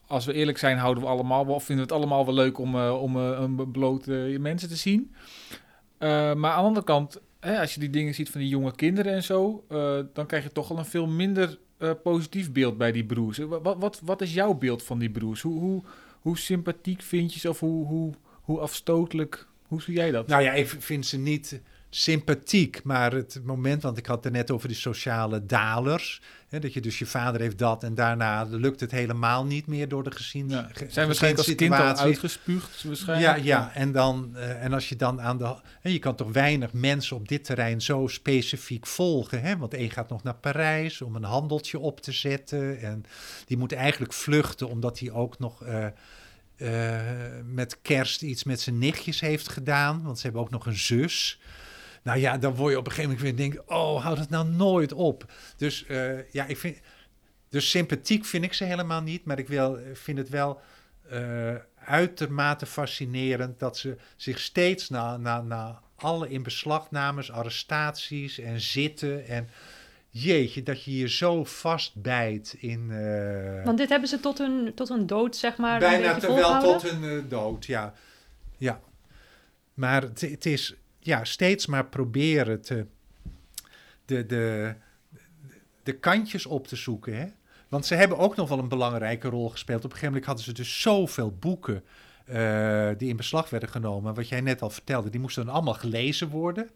als 0.06 0.24
we 0.26 0.32
eerlijk 0.32 0.58
zijn, 0.58 0.78
houden 0.78 1.02
we 1.02 1.08
allemaal 1.08 1.46
wel, 1.46 1.54
of 1.54 1.64
vinden 1.64 1.86
we 1.86 1.92
het 1.92 2.00
allemaal 2.02 2.24
wel 2.24 2.34
leuk 2.34 2.58
om, 2.58 2.74
eh, 2.74 3.02
om 3.02 3.16
eh, 3.16 3.38
een 3.40 3.70
blote 3.70 4.36
mensen 4.40 4.68
te 4.68 4.76
zien. 4.76 5.14
Eh, 5.98 6.08
maar 6.34 6.50
aan 6.50 6.60
de 6.62 6.66
andere 6.68 6.84
kant, 6.86 7.20
hè, 7.40 7.60
als 7.60 7.74
je 7.74 7.80
die 7.80 7.90
dingen 7.90 8.14
ziet 8.14 8.30
van 8.30 8.40
die 8.40 8.48
jonge 8.50 8.74
kinderen 8.74 9.12
en 9.12 9.22
zo, 9.22 9.64
eh, 9.68 9.98
dan 10.12 10.26
krijg 10.26 10.42
je 10.42 10.52
toch 10.52 10.70
al 10.70 10.78
een 10.78 10.84
veel 10.84 11.06
minder 11.06 11.58
eh, 11.78 11.90
positief 12.02 12.52
beeld 12.52 12.78
bij 12.78 12.92
die 12.92 13.04
broers. 13.04 13.38
Wat, 13.38 13.76
wat, 13.78 14.00
wat 14.04 14.20
is 14.20 14.34
jouw 14.34 14.54
beeld 14.54 14.82
van 14.82 14.98
die 14.98 15.10
broers? 15.10 15.40
Hoe, 15.42 15.60
hoe, 15.60 15.82
hoe 16.20 16.38
sympathiek 16.38 17.02
vind 17.02 17.34
je 17.34 17.40
ze 17.40 17.48
of 17.48 17.60
hoe, 17.60 17.86
hoe, 17.86 18.12
hoe 18.42 18.60
afstotelijk, 18.60 19.46
hoe 19.66 19.82
zie 19.82 19.94
jij 19.94 20.10
dat? 20.10 20.26
Nou 20.26 20.42
ja, 20.42 20.52
ik 20.52 20.68
vind 20.68 21.06
ze 21.06 21.18
niet 21.18 21.60
sympathiek, 21.90 22.82
maar 22.84 23.12
het 23.12 23.40
moment, 23.44 23.82
want 23.82 23.98
ik 23.98 24.06
had 24.06 24.24
het 24.24 24.32
net 24.32 24.50
over 24.50 24.68
die 24.68 24.76
sociale 24.76 25.46
dalers. 25.46 26.20
Hè, 26.48 26.58
dat 26.58 26.72
je 26.72 26.80
dus 26.80 26.98
je 26.98 27.06
vader 27.06 27.40
heeft 27.40 27.58
dat 27.58 27.84
en 27.84 27.94
daarna 27.94 28.42
lukt 28.42 28.80
het 28.80 28.90
helemaal 28.90 29.44
niet 29.44 29.66
meer 29.66 29.88
door 29.88 30.02
de 30.02 30.10
gezien. 30.10 30.48
Ja. 30.48 30.70
Zijn 30.88 31.06
waarschijnlijk 31.06 31.46
als 31.46 31.56
kind 31.56 31.72
al 31.72 31.96
uitgespuugd? 31.96 32.82
Waarschijnlijk. 32.82 33.36
Ja, 33.36 33.44
ja, 33.44 33.74
en, 33.74 33.92
dan, 33.92 34.30
eh, 34.36 34.64
en 34.64 34.72
als 34.72 34.88
je 34.88 34.96
dan 34.96 35.20
aan 35.20 35.38
de. 35.38 35.54
En 35.82 35.92
je 35.92 35.98
kan 35.98 36.16
toch 36.16 36.32
weinig 36.32 36.72
mensen 36.72 37.16
op 37.16 37.28
dit 37.28 37.44
terrein 37.44 37.82
zo 37.82 38.06
specifiek 38.06 38.86
volgen. 38.86 39.42
Hè? 39.42 39.56
Want 39.56 39.74
één 39.74 39.90
gaat 39.90 40.08
nog 40.08 40.22
naar 40.22 40.34
Parijs 40.34 41.02
om 41.02 41.16
een 41.16 41.24
handeltje 41.24 41.78
op 41.78 42.00
te 42.00 42.12
zetten. 42.12 42.80
En 42.80 43.04
die 43.46 43.56
moet 43.56 43.72
eigenlijk 43.72 44.12
vluchten, 44.12 44.68
omdat 44.68 44.98
hij 44.98 45.10
ook 45.10 45.38
nog. 45.38 45.62
eh, 45.62 45.86
eh, 46.56 47.00
met 47.44 47.78
kerst 47.82 48.22
iets 48.22 48.44
met 48.44 48.60
zijn 48.60 48.78
nichtjes 48.78 49.20
heeft 49.20 49.48
gedaan. 49.48 50.02
Want 50.02 50.16
ze 50.16 50.22
hebben 50.22 50.42
ook 50.42 50.50
nog 50.50 50.66
een 50.66 50.78
zus. 50.78 51.40
Nou 52.02 52.18
ja, 52.18 52.38
dan 52.38 52.54
word 52.54 52.72
je 52.72 52.78
op 52.78 52.86
een 52.86 52.92
gegeven 52.92 53.16
moment 53.16 53.36
weer 53.36 53.48
denken: 53.48 53.68
oh, 53.76 54.02
houd 54.02 54.18
het 54.18 54.30
nou 54.30 54.48
nooit 54.48 54.92
op. 54.92 55.32
Dus 55.56 55.86
eh, 55.86 56.32
ja, 56.32 56.46
ik 56.46 56.56
vind. 56.56 56.78
Dus 57.48 57.70
sympathiek 57.70 58.24
vind 58.24 58.44
ik 58.44 58.52
ze 58.52 58.64
helemaal 58.64 59.02
niet. 59.02 59.24
Maar 59.24 59.38
ik 59.38 59.48
wil, 59.48 59.78
vind 59.92 60.18
het 60.18 60.28
wel 60.28 60.60
eh, 61.10 61.54
uitermate 61.84 62.66
fascinerend 62.66 63.58
dat 63.58 63.78
ze 63.78 63.96
zich 64.16 64.38
steeds 64.38 64.88
na, 64.88 65.16
na, 65.16 65.40
na 65.40 65.80
alle 65.96 66.28
inbeslagnames, 66.28 67.30
arrestaties 67.32 68.38
en 68.38 68.60
zitten. 68.60 69.26
En 69.26 69.48
jeetje, 70.10 70.62
dat 70.62 70.84
je 70.84 70.96
je 70.96 71.08
zo 71.08 71.44
vastbijt 71.44 72.56
in. 72.58 72.90
eh, 72.90 73.64
Want 73.64 73.78
dit 73.78 73.88
hebben 73.88 74.08
ze 74.08 74.20
tot 74.20 74.38
hun, 74.38 74.72
tot 74.74 74.88
hun 74.88 75.06
dood, 75.06 75.36
zeg 75.36 75.56
maar, 75.56 75.78
Bijna 75.78 76.20
wel 76.20 76.60
tot 76.60 76.90
hun 76.90 77.28
dood, 77.28 77.66
ja. 77.66 77.94
Ja. 78.56 78.80
Maar 79.74 80.02
het 80.02 80.46
is 80.46 80.74
ja, 81.00 81.24
steeds 81.24 81.66
maar 81.66 81.86
proberen 81.86 82.60
te, 82.60 82.86
de, 84.04 84.26
de, 84.26 84.74
de 85.82 85.92
kantjes 85.92 86.46
op 86.46 86.66
te 86.66 86.76
zoeken. 86.76 87.16
Hè? 87.16 87.26
Want 87.68 87.86
ze 87.86 87.94
hebben 87.94 88.18
ook 88.18 88.36
nog 88.36 88.48
wel 88.48 88.58
een 88.58 88.68
belangrijke 88.68 89.28
rol 89.28 89.48
gespeeld. 89.48 89.78
Op 89.78 89.84
een 89.84 89.90
gegeven 89.90 90.08
moment 90.08 90.26
hadden 90.26 90.44
ze 90.44 90.52
dus 90.52 90.80
zoveel 90.80 91.36
boeken 91.38 91.84
eh, 92.24 92.88
die 92.96 93.08
in 93.08 93.16
beslag 93.16 93.50
werden 93.50 93.68
genomen. 93.68 94.14
Wat 94.14 94.28
jij 94.28 94.40
net 94.40 94.62
al 94.62 94.70
vertelde, 94.70 95.10
die 95.10 95.20
moesten 95.20 95.44
dan 95.44 95.54
allemaal 95.54 95.74
gelezen 95.74 96.28
worden. 96.28 96.70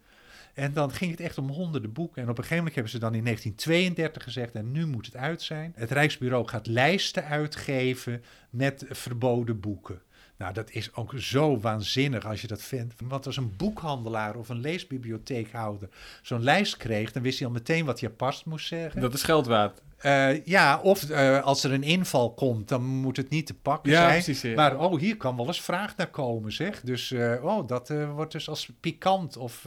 En 0.54 0.72
dan 0.72 0.92
ging 0.92 1.10
het 1.10 1.20
echt 1.20 1.38
om 1.38 1.48
honderden 1.48 1.92
boeken. 1.92 2.22
En 2.22 2.28
op 2.28 2.38
een 2.38 2.44
gegeven 2.44 2.56
moment 2.56 2.74
hebben 2.74 2.92
ze 2.92 2.98
dan 2.98 3.14
in 3.14 3.24
1932 3.24 4.22
gezegd, 4.22 4.54
en 4.54 4.72
nu 4.72 4.87
moet 4.87 5.06
het 5.06 5.16
uit 5.16 5.42
zijn. 5.42 5.72
Het 5.76 5.90
Rijksbureau 5.90 6.48
gaat 6.48 6.66
lijsten 6.66 7.24
uitgeven 7.24 8.22
met 8.50 8.84
verboden 8.88 9.60
boeken. 9.60 10.02
Nou, 10.37 10.53
dat 10.53 10.70
is 10.70 10.94
ook 10.94 11.12
zo 11.16 11.59
waanzinnig 11.61 12.27
als 12.27 12.40
je 12.40 12.47
dat 12.47 12.62
vindt. 12.62 12.94
Want 13.05 13.27
als 13.27 13.37
een 13.37 13.57
boekhandelaar 13.57 14.37
of 14.37 14.49
een 14.49 14.61
leesbibliotheekhouder 14.61 15.88
zo'n 16.23 16.42
lijst 16.42 16.77
kreeg, 16.77 17.12
dan 17.12 17.23
wist 17.23 17.38
hij 17.38 17.47
al 17.49 17.53
meteen 17.53 17.85
wat 17.85 18.01
hij 18.01 18.09
apart 18.09 18.44
moest 18.44 18.66
zeggen. 18.66 19.01
Dat 19.01 19.14
is 19.14 19.23
geld 19.23 19.47
waard. 19.47 19.83
Eh, 19.97 20.44
ja, 20.44 20.81
of 20.83 21.11
eh, 21.11 21.42
als 21.42 21.64
er 21.64 21.73
een 21.73 21.83
inval 21.83 22.35
komt, 22.35 22.68
dan 22.68 22.83
moet 22.85 23.16
het 23.16 23.31
niet 23.31 23.47
te 23.47 23.55
pakken 23.55 23.92
Ja, 23.92 23.99
zijn. 23.99 24.23
precies. 24.23 24.42
ja. 24.42 24.55
Maar 24.55 24.79
oh, 24.79 24.99
hier 24.99 25.16
kan 25.16 25.37
wel 25.37 25.47
eens 25.47 25.61
vraag 25.61 25.97
naar 25.97 26.11
komen, 26.11 26.53
zeg. 26.53 26.81
Dus 26.81 27.11
eh, 27.11 27.44
oh, 27.44 27.68
dat 27.68 27.92
wordt 28.14 28.33
dus 28.33 28.49
als 28.49 28.68
pikant 28.81 29.37
of 29.37 29.66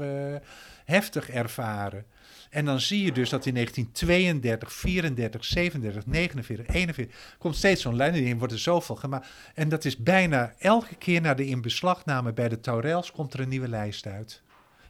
heftig 0.86 1.30
ervaren. 1.30 2.06
En 2.50 2.66
dan 2.66 2.80
zie 2.80 3.06
je 3.06 3.12
dus 3.12 3.30
dat 3.30 3.46
in 3.46 3.54
1932, 3.54 4.74
34, 4.74 5.46
37, 5.46 6.06
49, 6.06 6.68
41 6.68 7.36
komt 7.38 7.56
steeds 7.56 7.82
zo'n 7.82 7.96
lijn 7.96 8.16
in, 8.16 8.38
wordt 8.38 8.54
er 8.54 8.60
zoveel 8.60 8.96
gemaakt. 8.96 9.28
En 9.54 9.70
dat 9.70 9.86
is 9.86 9.98
bijna 9.98 10.54
elke 10.58 10.96
keer 10.96 11.22
na 11.22 11.34
de 11.34 11.46
inbeslagname 11.46 12.34
bij 12.34 12.50
de 12.50 12.60
Taurels 12.60 13.12
komt 13.12 13.34
er 13.34 13.40
een 13.40 13.50
nieuwe 13.50 13.70
lijst 13.70 14.06
uit. 14.06 14.42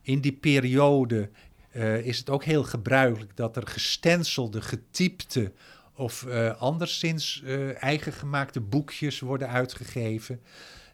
In 0.01 0.21
die 0.21 0.33
periode 0.33 1.29
eh, 1.71 2.05
is 2.05 2.17
het 2.17 2.29
ook 2.29 2.43
heel 2.43 2.63
gebruikelijk 2.63 3.35
dat 3.35 3.55
er 3.55 3.67
gestencelde, 3.67 4.61
getypte 4.61 5.51
of 5.93 6.25
eh, 6.25 6.61
anderszins 6.61 7.41
eh, 7.45 7.83
eigen 7.83 8.13
gemaakte 8.13 8.61
boekjes 8.61 9.19
worden 9.19 9.49
uitgegeven. 9.49 10.41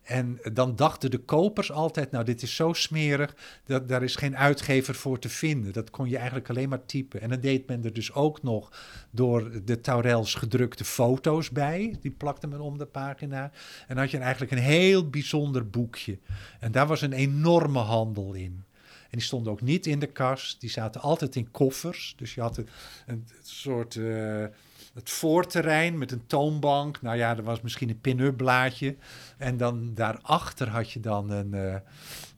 En 0.03 0.39
dan 0.53 0.75
dachten 0.75 1.11
de 1.11 1.17
kopers 1.17 1.71
altijd, 1.71 2.11
nou 2.11 2.25
dit 2.25 2.41
is 2.41 2.55
zo 2.55 2.73
smerig, 2.73 3.35
dat 3.65 3.87
daar 3.87 4.03
is 4.03 4.15
geen 4.15 4.37
uitgever 4.37 4.95
voor 4.95 5.19
te 5.19 5.29
vinden. 5.29 5.73
Dat 5.73 5.89
kon 5.89 6.09
je 6.09 6.17
eigenlijk 6.17 6.49
alleen 6.49 6.69
maar 6.69 6.85
typen. 6.85 7.21
En 7.21 7.29
dan 7.29 7.39
deed 7.39 7.67
men 7.67 7.83
er 7.83 7.93
dus 7.93 8.13
ook 8.13 8.43
nog 8.43 8.71
door 9.09 9.51
de 9.65 9.81
Taurels 9.81 10.35
gedrukte 10.35 10.85
foto's 10.85 11.49
bij. 11.49 11.95
Die 12.01 12.11
plakte 12.11 12.47
men 12.47 12.59
om 12.59 12.77
de 12.77 12.85
pagina. 12.85 13.51
En 13.87 13.97
had 13.97 14.11
je 14.11 14.17
eigenlijk 14.17 14.51
een 14.51 14.57
heel 14.57 15.09
bijzonder 15.09 15.69
boekje. 15.69 16.17
En 16.59 16.71
daar 16.71 16.87
was 16.87 17.01
een 17.01 17.13
enorme 17.13 17.79
handel 17.79 18.33
in. 18.33 18.63
die 19.09 19.21
stonden 19.21 19.51
ook 19.51 19.61
niet 19.61 19.85
in 19.85 19.99
de 19.99 20.07
kast. 20.07 20.61
Die 20.61 20.69
zaten 20.69 21.01
altijd 21.01 21.35
in 21.35 21.51
koffers. 21.51 22.13
Dus 22.17 22.33
je 22.33 22.41
had 22.41 22.57
een, 22.57 22.67
een 23.05 23.27
soort... 23.41 23.95
Uh, 23.95 24.45
het 24.93 25.09
voorterrein 25.09 25.97
met 25.97 26.11
een 26.11 26.25
toonbank. 26.27 27.01
Nou 27.01 27.17
ja, 27.17 27.37
er 27.37 27.43
was 27.43 27.61
misschien 27.61 27.89
een 27.89 28.01
pin-up 28.01 28.37
blaadje. 28.37 28.95
En 29.37 29.57
dan 29.57 29.91
daarachter 29.93 30.69
had 30.69 30.91
je 30.91 30.99
dan 30.99 31.29
een, 31.29 31.49
uh, 31.53 31.75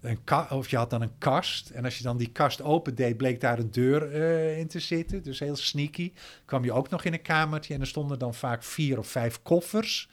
een 0.01 0.19
of 0.49 0.69
je 0.69 0.77
had 0.77 0.89
dan 0.89 1.01
een 1.01 1.17
kast. 1.17 1.69
En 1.69 1.83
als 1.83 1.97
je 1.97 2.03
dan 2.03 2.17
die 2.17 2.31
kast 2.31 2.61
opendeed, 2.61 3.17
bleek 3.17 3.41
daar 3.41 3.59
een 3.59 3.71
deur 3.71 4.15
uh, 4.15 4.57
in 4.57 4.67
te 4.67 4.79
zitten. 4.79 5.23
Dus 5.23 5.39
heel 5.39 5.55
sneaky. 5.55 6.11
Kwam 6.45 6.63
je 6.63 6.73
ook 6.73 6.89
nog 6.89 7.03
in 7.03 7.13
een 7.13 7.21
kamertje 7.21 7.73
en 7.73 7.81
er 7.81 7.87
stonden 7.87 8.19
dan 8.19 8.33
vaak 8.33 8.63
vier 8.63 8.97
of 8.97 9.07
vijf 9.07 9.39
koffers. 9.43 10.09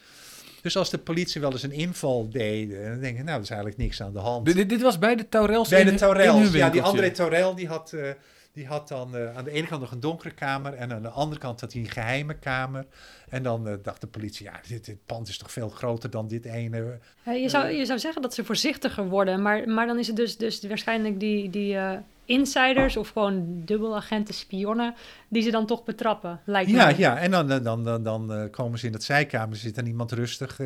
Dus 0.63 0.77
als 0.77 0.91
de 0.91 0.99
politie 0.99 1.41
wel 1.41 1.53
eens 1.53 1.63
een 1.63 1.73
inval 1.73 2.29
deed, 2.31 2.71
dan 2.71 3.01
denk 3.01 3.19
ik, 3.19 3.25
nou, 3.25 3.37
er 3.37 3.43
is 3.43 3.51
eigenlijk 3.51 3.81
niks 3.81 4.03
aan 4.03 4.13
de 4.13 4.19
hand. 4.19 4.47
Dit, 4.47 4.69
dit 4.69 4.83
was 4.83 4.99
bij 4.99 5.17
de 5.17 5.29
Taurels 5.29 5.69
Bij 5.69 5.85
de 5.85 5.95
Taurels, 5.95 6.53
ja. 6.53 6.71
Die 6.71 6.83
André 6.83 7.11
Taurel, 7.11 7.55
die 7.55 7.67
had... 7.67 7.93
Uh, 7.95 8.11
die 8.53 8.67
had 8.67 8.89
dan 8.89 9.17
uh, 9.17 9.37
aan 9.37 9.45
de 9.45 9.51
ene 9.51 9.67
kant 9.67 9.81
nog 9.81 9.91
een 9.91 10.01
donkere 10.01 10.35
kamer 10.35 10.75
en 10.75 10.93
aan 10.93 11.03
de 11.03 11.09
andere 11.09 11.41
kant 11.41 11.61
had 11.61 11.73
hij 11.73 11.83
een 11.83 11.91
geheime 11.91 12.35
kamer. 12.35 12.87
En 13.29 13.43
dan 13.43 13.69
uh, 13.69 13.75
dacht 13.83 14.01
de 14.01 14.07
politie, 14.07 14.47
ja, 14.47 14.61
dit, 14.69 14.85
dit, 14.85 15.07
pand 15.07 15.29
is 15.29 15.39
toch 15.39 15.53
veel 15.53 15.69
groter 15.69 16.11
dan 16.11 16.29
dit 16.29 16.45
ene. 16.45 16.99
je, 17.25 17.49
zou, 17.49 17.69
je 17.69 17.87
zou 17.87 17.99
zeggen 17.99 18.23
dat 18.23 18.35
ze 18.35 18.45
voorzichtiger 18.45 19.09
worden, 19.09 19.43
maar, 19.43 19.69
maar 19.69 19.87
dan 19.87 19.99
is 19.99 20.07
het 20.07 20.17
dus, 20.17 20.37
dus 20.37 20.63
waarschijnlijk 20.63 21.21
die, 21.21 21.51
die 21.51 21.75
uh, 21.75 21.93
insiders 22.25 22.97
of 22.97 23.09
gewoon 23.09 23.63
dubbelagenten, 23.65 24.35
spionnen, 24.35 24.95
die 25.29 25.43
ze 25.43 25.51
dan 25.51 25.67
toch 25.67 25.85
betrappen, 25.85 26.41
lijkt 26.45 26.71
ja, 26.71 26.87
me. 26.87 26.99
Ja, 26.99 27.19
en 27.19 27.31
dan, 27.31 27.63
dan, 27.63 27.85
dan, 27.85 28.05
dan 28.05 28.51
komen 28.51 28.79
ze 28.79 28.87
in 28.87 28.93
het 28.93 29.05
zijkamer, 29.05 29.57
zit 29.57 29.75
dan 29.75 29.87
iemand 29.87 30.13
rustig 30.13 30.61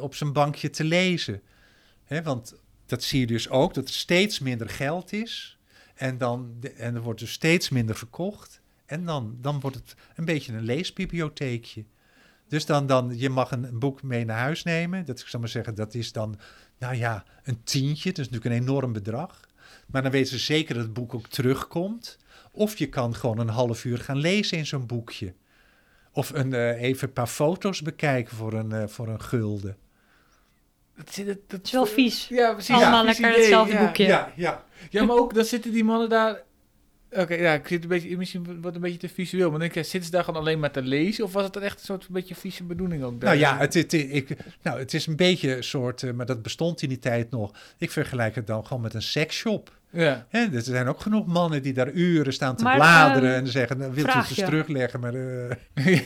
op 0.00 0.14
zijn 0.14 0.32
bankje 0.32 0.70
te 0.70 0.84
lezen. 0.84 1.42
Hè, 2.04 2.22
want 2.22 2.54
dat 2.86 3.02
zie 3.02 3.20
je 3.20 3.26
dus 3.26 3.48
ook, 3.48 3.74
dat 3.74 3.88
er 3.88 3.94
steeds 3.94 4.38
minder 4.38 4.68
geld 4.68 5.12
is. 5.12 5.58
En, 6.00 6.18
dan, 6.18 6.56
en 6.76 6.94
er 6.94 7.00
wordt 7.02 7.20
dus 7.20 7.32
steeds 7.32 7.68
minder 7.68 7.96
verkocht. 7.96 8.60
En 8.86 9.04
dan, 9.04 9.38
dan 9.40 9.60
wordt 9.60 9.76
het 9.76 9.94
een 10.14 10.24
beetje 10.24 10.52
een 10.52 10.64
leesbibliotheekje. 10.64 11.84
Dus 12.48 12.66
dan, 12.66 12.86
dan, 12.86 13.18
je 13.18 13.28
mag 13.28 13.50
een, 13.50 13.78
boek 13.78 14.02
mee 14.02 14.24
naar 14.24 14.38
huis 14.38 14.62
nemen. 14.62 15.04
Dat, 15.04 15.20
ik 15.20 15.48
zeggen, 15.48 15.74
dat 15.74 15.94
is 15.94 16.12
dan, 16.12 16.38
nou 16.78 16.94
ja, 16.94 17.24
een 17.42 17.62
tientje. 17.62 18.08
Dat 18.08 18.18
is 18.18 18.28
natuurlijk 18.30 18.54
een 18.54 18.68
enorm 18.68 18.92
bedrag. 18.92 19.40
Maar 19.86 20.02
dan 20.02 20.10
weten 20.10 20.30
ze 20.30 20.38
zeker 20.38 20.74
dat 20.74 20.84
het 20.84 20.92
boek 20.92 21.14
ook 21.14 21.28
terugkomt. 21.28 22.18
Of 22.50 22.78
je 22.78 22.88
kan 22.88 23.14
gewoon 23.14 23.38
een 23.38 23.48
half 23.48 23.84
uur 23.84 23.98
gaan 23.98 24.18
lezen 24.18 24.58
in 24.58 24.66
zo'n 24.66 24.86
boekje. 24.86 25.34
Of 26.12 26.30
een, 26.30 26.52
uh, 26.52 26.82
even 26.82 27.08
een 27.08 27.14
paar 27.14 27.26
foto's 27.26 27.82
bekijken 27.82 28.36
voor 28.36 28.52
een, 28.52 28.70
uh, 28.70 28.86
voor 28.86 29.08
een 29.08 29.22
gulden. 29.22 29.76
Dat, 31.04 31.26
dat, 31.26 31.38
dat, 31.46 31.60
is 31.64 31.70
wel 31.70 31.86
vies. 31.86 32.28
Ja, 32.28 32.52
precies. 32.52 32.74
Allemaal 32.74 33.00
ja, 33.00 33.04
lekker 33.04 33.32
hetzelfde 33.32 33.72
ja, 33.72 33.84
boekje. 33.84 34.04
Ja, 34.04 34.32
ja. 34.36 34.64
ja, 34.90 35.04
maar 35.04 35.16
ook 35.16 35.34
dan 35.34 35.44
zitten 35.44 35.72
die 35.72 35.84
mannen 35.84 36.08
daar. 36.08 36.42
Oké, 37.12 37.34
ja, 37.34 37.52
ik 37.52 37.68
zit 37.68 37.82
een 37.82 37.88
beetje, 37.88 38.16
misschien 38.16 38.60
wordt 38.60 38.76
een 38.76 38.82
beetje 38.82 38.98
te 38.98 39.08
visueel. 39.08 39.50
Maar 39.50 39.58
denk 39.58 39.74
ik, 39.74 39.84
zitten 39.84 40.04
ze 40.04 40.10
daar 40.10 40.24
gewoon 40.24 40.40
alleen 40.40 40.58
maar 40.58 40.70
te 40.70 40.82
lezen? 40.82 41.24
Of 41.24 41.32
was 41.32 41.44
het 41.44 41.56
echt 41.56 41.78
een 41.78 41.84
soort 41.84 42.02
een 42.02 42.12
beetje 42.12 42.34
vieze 42.34 42.64
bedoeling 42.64 43.02
ook? 43.02 43.20
Daar? 43.20 43.28
Nou 43.28 43.40
ja, 43.40 43.58
het, 43.58 43.74
het, 43.74 43.92
ik, 43.92 44.36
nou, 44.62 44.78
het 44.78 44.94
is 44.94 45.06
een 45.06 45.16
beetje 45.16 45.56
een 45.56 45.64
soort, 45.64 46.02
uh, 46.02 46.12
maar 46.12 46.26
dat 46.26 46.42
bestond 46.42 46.82
in 46.82 46.88
die 46.88 46.98
tijd 46.98 47.30
nog. 47.30 47.52
Ik 47.78 47.90
vergelijk 47.90 48.34
het 48.34 48.46
dan 48.46 48.66
gewoon 48.66 48.82
met 48.82 48.94
een 48.94 49.02
seksshop. 49.02 49.78
Ja. 49.90 50.26
Hè, 50.28 50.46
er 50.54 50.62
zijn 50.62 50.88
ook 50.88 51.00
genoeg 51.00 51.26
mannen 51.26 51.62
die 51.62 51.72
daar 51.72 51.90
uren 51.90 52.32
staan 52.32 52.56
te 52.56 52.64
maar, 52.64 52.76
bladeren 52.76 53.30
uh, 53.30 53.36
en 53.36 53.46
zeggen, 53.46 53.78
nou, 53.78 53.92
wilt 53.94 54.06
u 54.06 54.10
het 54.10 54.28
eens 54.28 54.34
terugleggen? 54.34 55.00
Maar, 55.00 55.14
uh... 55.14 55.50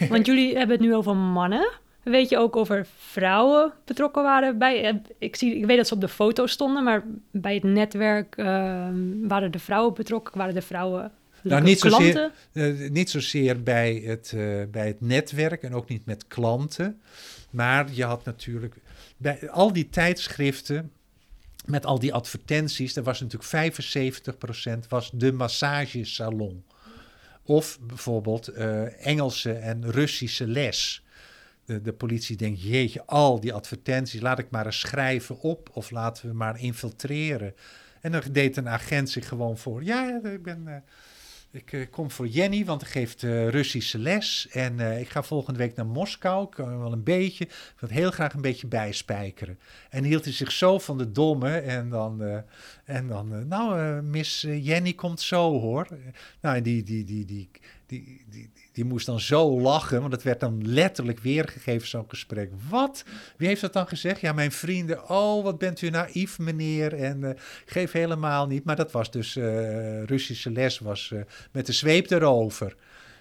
Want 0.09 0.27
jullie 0.27 0.57
hebben 0.57 0.77
het 0.77 0.87
nu 0.87 0.95
over 0.95 1.17
mannen. 1.17 1.71
Weet 2.05 2.29
je 2.29 2.39
ook 2.39 2.57
over 2.57 2.87
vrouwen 2.97 3.73
betrokken 3.85 4.23
waren 4.23 4.59
bij? 4.59 4.85
Eh, 4.85 4.95
ik, 5.19 5.37
zie, 5.37 5.57
ik 5.57 5.67
weet 5.67 5.77
dat 5.77 5.87
ze 5.87 5.95
op 5.95 6.01
de 6.01 6.09
foto 6.09 6.47
stonden, 6.47 6.85
maar 6.85 7.05
bij 7.31 7.55
het 7.55 7.63
netwerk 7.63 8.37
uh, 8.37 8.47
waren 9.23 9.51
de 9.51 9.59
vrouwen 9.59 9.95
betrokken? 9.95 10.39
Waren 10.39 10.55
de 10.55 10.63
vrouwen 10.63 11.13
nou, 11.43 11.63
niet 11.63 11.81
klanten? 11.81 12.33
Zozeer, 12.53 12.83
uh, 12.83 12.91
niet 12.91 13.11
zozeer 13.11 13.63
bij 13.63 14.03
het, 14.05 14.33
uh, 14.35 14.63
bij 14.71 14.87
het 14.87 15.01
netwerk 15.01 15.63
en 15.63 15.75
ook 15.75 15.89
niet 15.89 16.07
met 16.07 16.27
klanten. 16.27 17.01
Maar 17.51 17.87
je 17.93 18.05
had 18.05 18.25
natuurlijk 18.25 18.75
bij 19.17 19.51
al 19.51 19.73
die 19.73 19.89
tijdschriften 19.89 20.91
met 21.65 21.87
al 21.87 21.99
die 21.99 22.15
advertenties, 22.15 22.97
er 22.97 23.03
was 23.03 23.21
natuurlijk 23.21 23.75
75% 24.85 24.89
was 24.89 25.11
de 25.15 25.33
massagesalon. 25.33 26.65
Of 27.43 27.79
bijvoorbeeld 27.81 28.49
Engelse 28.99 29.53
en 29.53 29.91
Russische 29.91 30.47
les 30.47 31.04
de, 31.65 31.93
politie 31.93 32.37
denkt, 32.37 32.63
jeetje, 32.63 33.07
al 33.07 33.41
die 33.41 33.53
advertenties, 33.53 34.21
laat 34.21 34.39
ik 34.39 34.51
maar 34.51 34.67
eens 34.67 34.81
schrijven 34.81 35.41
op 35.41 35.71
of 35.73 35.91
laten 35.91 36.29
we 36.29 36.35
maar 36.35 36.61
infiltreren. 36.61 37.55
En 38.01 38.13
dan 38.13 38.23
deed 38.33 38.57
een 38.57 38.69
agent 38.69 39.11
zich 39.11 39.29
gewoon 39.29 39.59
voor, 39.59 39.85
ja, 39.85 40.21
ik 40.25 40.43
ben... 40.43 40.63
Uh, 40.67 40.75
ik 41.51 41.73
uh, 41.73 41.87
kom 41.91 42.11
voor 42.11 42.27
Jenny, 42.27 42.65
want 42.65 42.81
hij 42.81 42.91
geeft 42.91 43.23
Russische 43.23 43.99
les. 43.99 44.49
En 44.51 44.79
uh, 44.79 45.01
ik 45.01 45.09
ga 45.09 45.23
volgende 45.23 45.59
week 45.59 45.77
naar 45.77 45.87
Moskou. 45.87 46.45
Ik 46.45 46.51
kan 46.51 46.79
wel 46.79 46.93
een 46.93 47.03
beetje. 47.03 47.45
Ik 47.45 47.75
wil 47.79 47.89
heel 47.89 48.11
graag 48.11 48.35
een 48.35 48.41
beetje 48.41 48.67
bijspijkeren. 48.67 49.59
En 49.91 50.05
hield 50.05 50.25
hij 50.25 50.33
zich 50.33 50.53
zo 50.53 50.79
van 50.79 50.99
de 50.99 51.11
domme. 51.11 51.59
En 51.59 51.89
dan, 51.89 52.43
en 52.85 53.07
dan 53.07 53.49
nou, 53.49 54.03
Miss 54.03 54.41
Jenny 54.41 54.93
komt 54.93 55.21
zo 55.21 55.61
hoor. 55.61 55.89
Nou, 56.41 56.61
die, 56.61 56.83
die, 56.83 57.05
die, 57.05 57.25
die, 57.25 57.51
die, 57.87 58.25
die, 58.31 58.51
die 58.73 58.85
moest 58.85 59.07
dan 59.07 59.21
zo 59.21 59.61
lachen, 59.61 60.01
want 60.01 60.13
het 60.13 60.23
werd 60.23 60.41
dan 60.41 60.69
letterlijk 60.69 61.19
weergegeven, 61.19 61.89
zo'n 61.89 62.05
gesprek. 62.09 62.51
Wat? 62.69 63.05
Wie 63.37 63.49
heeft 63.49 63.61
dat 63.61 63.73
dan 63.73 63.89
gezegd? 63.89 64.21
Ja, 64.21 64.33
mijn 64.33 64.53
vrienden. 64.53 65.09
Oh, 65.09 65.45
wat 65.45 65.59
bent 65.59 65.83
u 65.83 65.91
naïef, 65.91 66.39
meneer. 66.39 66.95
En 66.95 67.21
uh, 67.21 67.31
geef 67.65 67.93
helemaal 67.93 68.47
niet. 68.47 68.65
Maar 68.65 68.77
dat 68.77 68.93
was 68.93 69.11
dus 69.11 69.37
uh, 69.37 70.03
Russische 70.03 70.51
les, 70.51 70.79
was 70.79 71.11
uh, 71.13 71.21
met 71.53 71.67
de 71.67 71.73
zweep 71.73 72.11
erover. 72.11 72.77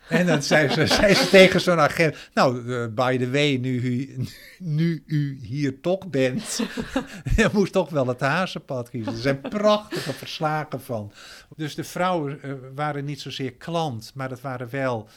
En 0.09 0.25
dan 0.25 0.43
zei 0.43 0.69
ze, 0.69 1.27
tegen 1.31 1.61
zo'n 1.61 1.79
agent: 1.79 2.29
Nou, 2.33 2.63
uh, 2.63 2.87
by 2.87 3.17
the 3.17 3.31
way, 3.31 3.55
nu 3.55 3.81
u, 3.81 4.25
nu 4.59 5.03
u 5.05 5.39
hier 5.41 5.81
toch 5.81 6.07
bent, 6.07 6.61
je 7.35 7.49
moest 7.53 7.73
toch 7.73 7.89
wel 7.89 8.07
het 8.07 8.19
hazenpad 8.19 8.89
kiezen. 8.89 9.13
Er 9.13 9.19
zijn 9.19 9.41
prachtige 9.41 10.13
verslagen 10.13 10.81
van. 10.81 11.11
Dus 11.55 11.75
de 11.75 11.83
vrouwen 11.83 12.39
uh, 12.43 12.53
waren 12.75 13.05
niet 13.05 13.21
zozeer 13.21 13.53
klant, 13.53 14.11
maar 14.15 14.29
dat 14.29 14.41
waren 14.41 14.69
wel 14.69 15.07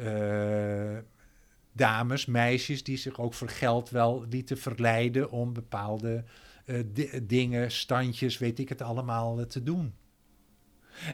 uh, 0.00 0.98
dames, 1.72 2.26
meisjes 2.26 2.84
die 2.84 2.96
zich 2.96 3.20
ook 3.20 3.34
voor 3.34 3.48
geld 3.48 3.90
wel 3.90 4.24
lieten 4.30 4.58
verleiden 4.58 5.30
om 5.30 5.52
bepaalde 5.52 6.24
dingen, 7.22 7.70
standjes, 7.70 8.38
weet 8.38 8.58
ik 8.58 8.68
het 8.68 8.82
allemaal, 8.82 9.46
te 9.46 9.62
doen. 9.62 9.94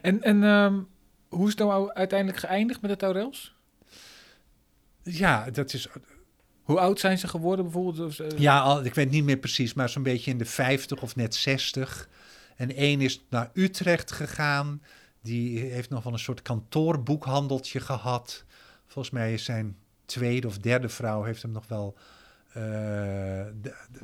En, 0.01 0.21
en 0.21 0.43
um 0.43 0.87
hoe 1.29 1.47
is 1.47 1.49
het 1.49 1.59
nou 1.59 1.93
uiteindelijk 1.93 2.39
geëindigd 2.39 2.81
met 2.81 2.91
de 2.91 2.97
Taurels? 2.97 3.55
Ja, 5.03 5.49
dat 5.49 5.73
is... 5.73 5.87
Hoe 6.63 6.79
oud 6.79 6.99
zijn 6.99 7.17
ze 7.17 7.27
geworden 7.27 7.65
bijvoorbeeld? 7.65 8.19
Uh... 8.19 8.27
Ja, 8.37 8.59
al, 8.59 8.85
ik 8.85 8.93
weet 8.93 9.09
niet 9.09 9.23
meer 9.23 9.37
precies, 9.37 9.73
maar 9.73 9.89
zo'n 9.89 10.03
beetje 10.03 10.31
in 10.31 10.37
de 10.37 10.45
50 10.45 11.01
of 11.01 11.15
net 11.15 11.35
60. 11.35 12.09
En 12.55 12.75
één 12.75 13.01
is 13.01 13.25
naar 13.29 13.49
Utrecht 13.53 14.11
gegaan. 14.11 14.81
Die 15.21 15.59
heeft 15.59 15.89
nog 15.89 16.03
wel 16.03 16.13
een 16.13 16.19
soort 16.19 16.41
kantoorboekhandeltje 16.41 17.79
gehad. 17.79 18.43
Volgens 18.85 19.13
mij 19.13 19.33
is 19.33 19.43
zijn 19.43 19.77
tweede 20.05 20.47
of 20.47 20.57
derde 20.57 20.89
vrouw 20.89 21.23
heeft 21.23 21.41
hem 21.41 21.51
nog 21.51 21.67
wel 21.67 21.95
uh, 22.47 22.53
de, 22.55 23.51
de, 23.61 23.99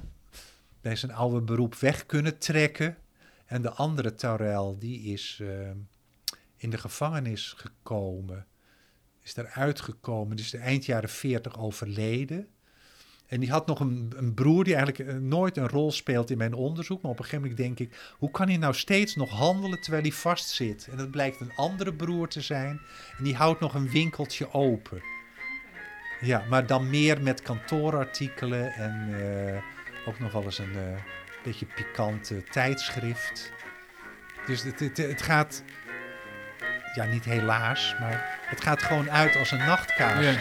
bij 0.82 0.96
zijn 0.96 1.14
oude 1.14 1.42
beroep 1.42 1.76
weg 1.76 2.06
kunnen 2.06 2.38
trekken. 2.38 2.98
En 3.46 3.62
de 3.62 3.72
andere 3.72 4.16
Taurel, 4.16 4.78
die 4.80 5.02
is... 5.02 5.40
Uh, 5.42 5.50
in 6.58 6.70
de 6.70 6.78
gevangenis 6.78 7.54
gekomen. 7.58 8.48
Is 9.22 9.36
eruit 9.36 9.82
gekomen. 9.82 10.36
Dus 10.36 10.50
de 10.50 10.58
eind 10.58 10.86
jaren 10.86 11.10
40 11.10 11.60
overleden. 11.60 12.48
En 13.26 13.40
die 13.40 13.52
had 13.52 13.68
nog 13.68 13.80
een, 13.80 14.14
een, 14.16 14.34
broer 14.34 14.64
die 14.64 14.76
eigenlijk 14.76 15.10
eh, 15.10 15.18
nooit 15.18 15.58
een 15.58 15.70
rol 15.70 15.92
speelt 15.92 16.30
in 16.30 16.38
mijn 16.38 16.54
onderzoek. 16.54 17.02
Maar 17.02 17.12
op 17.12 17.20
een 17.20 17.24
gegeven 17.26 17.50
moment 17.50 17.66
denk 17.66 17.90
ik, 17.90 18.14
hoe 18.18 18.32
kan 18.32 18.48
hij 18.48 18.58
nou 18.58 18.74
steeds 18.74 19.16
nog 19.16 19.30
handelen 19.30 19.82
terwijl 19.82 20.04
hij 20.04 20.12
vastzit? 20.12 20.88
En 20.92 20.98
dat 20.98 21.12
blijkt 21.12 21.40
een 21.40 21.56
andere 21.56 21.94
broer 21.94 22.28
te 22.28 22.42
zijn. 22.42 22.82
En 23.18 23.24
die 23.24 23.36
houdt 23.36 23.60
nog 23.60 23.74
een 23.74 23.90
winkeltje 23.90 24.54
open. 24.54 25.02
Ja, 26.22 26.46
maar 26.50 26.68
dan 26.68 26.90
meer 26.90 27.22
met 27.22 27.42
kantoorartikelen 27.42 28.74
en 28.74 29.10
uh, 29.10 30.08
ook 30.08 30.20
nog 30.20 30.32
wel 30.32 30.44
eens 30.44 30.58
een 30.58 30.76
uh, 30.76 31.00
beetje 31.44 31.66
pikante 31.66 32.44
tijdschrift. 32.44 33.52
Dus 34.46 34.64
het, 34.64 34.98
het 34.98 35.22
gaat 35.22 35.64
ja, 36.96 37.06
niet 37.06 37.26
helaas, 37.26 37.96
maar 38.00 38.40
het 38.46 38.64
gaat 38.64 38.84
gewoon 38.84 39.12
uit 39.12 39.36
als 39.36 39.52
een 39.52 39.58
nachtkaars. 39.58 40.38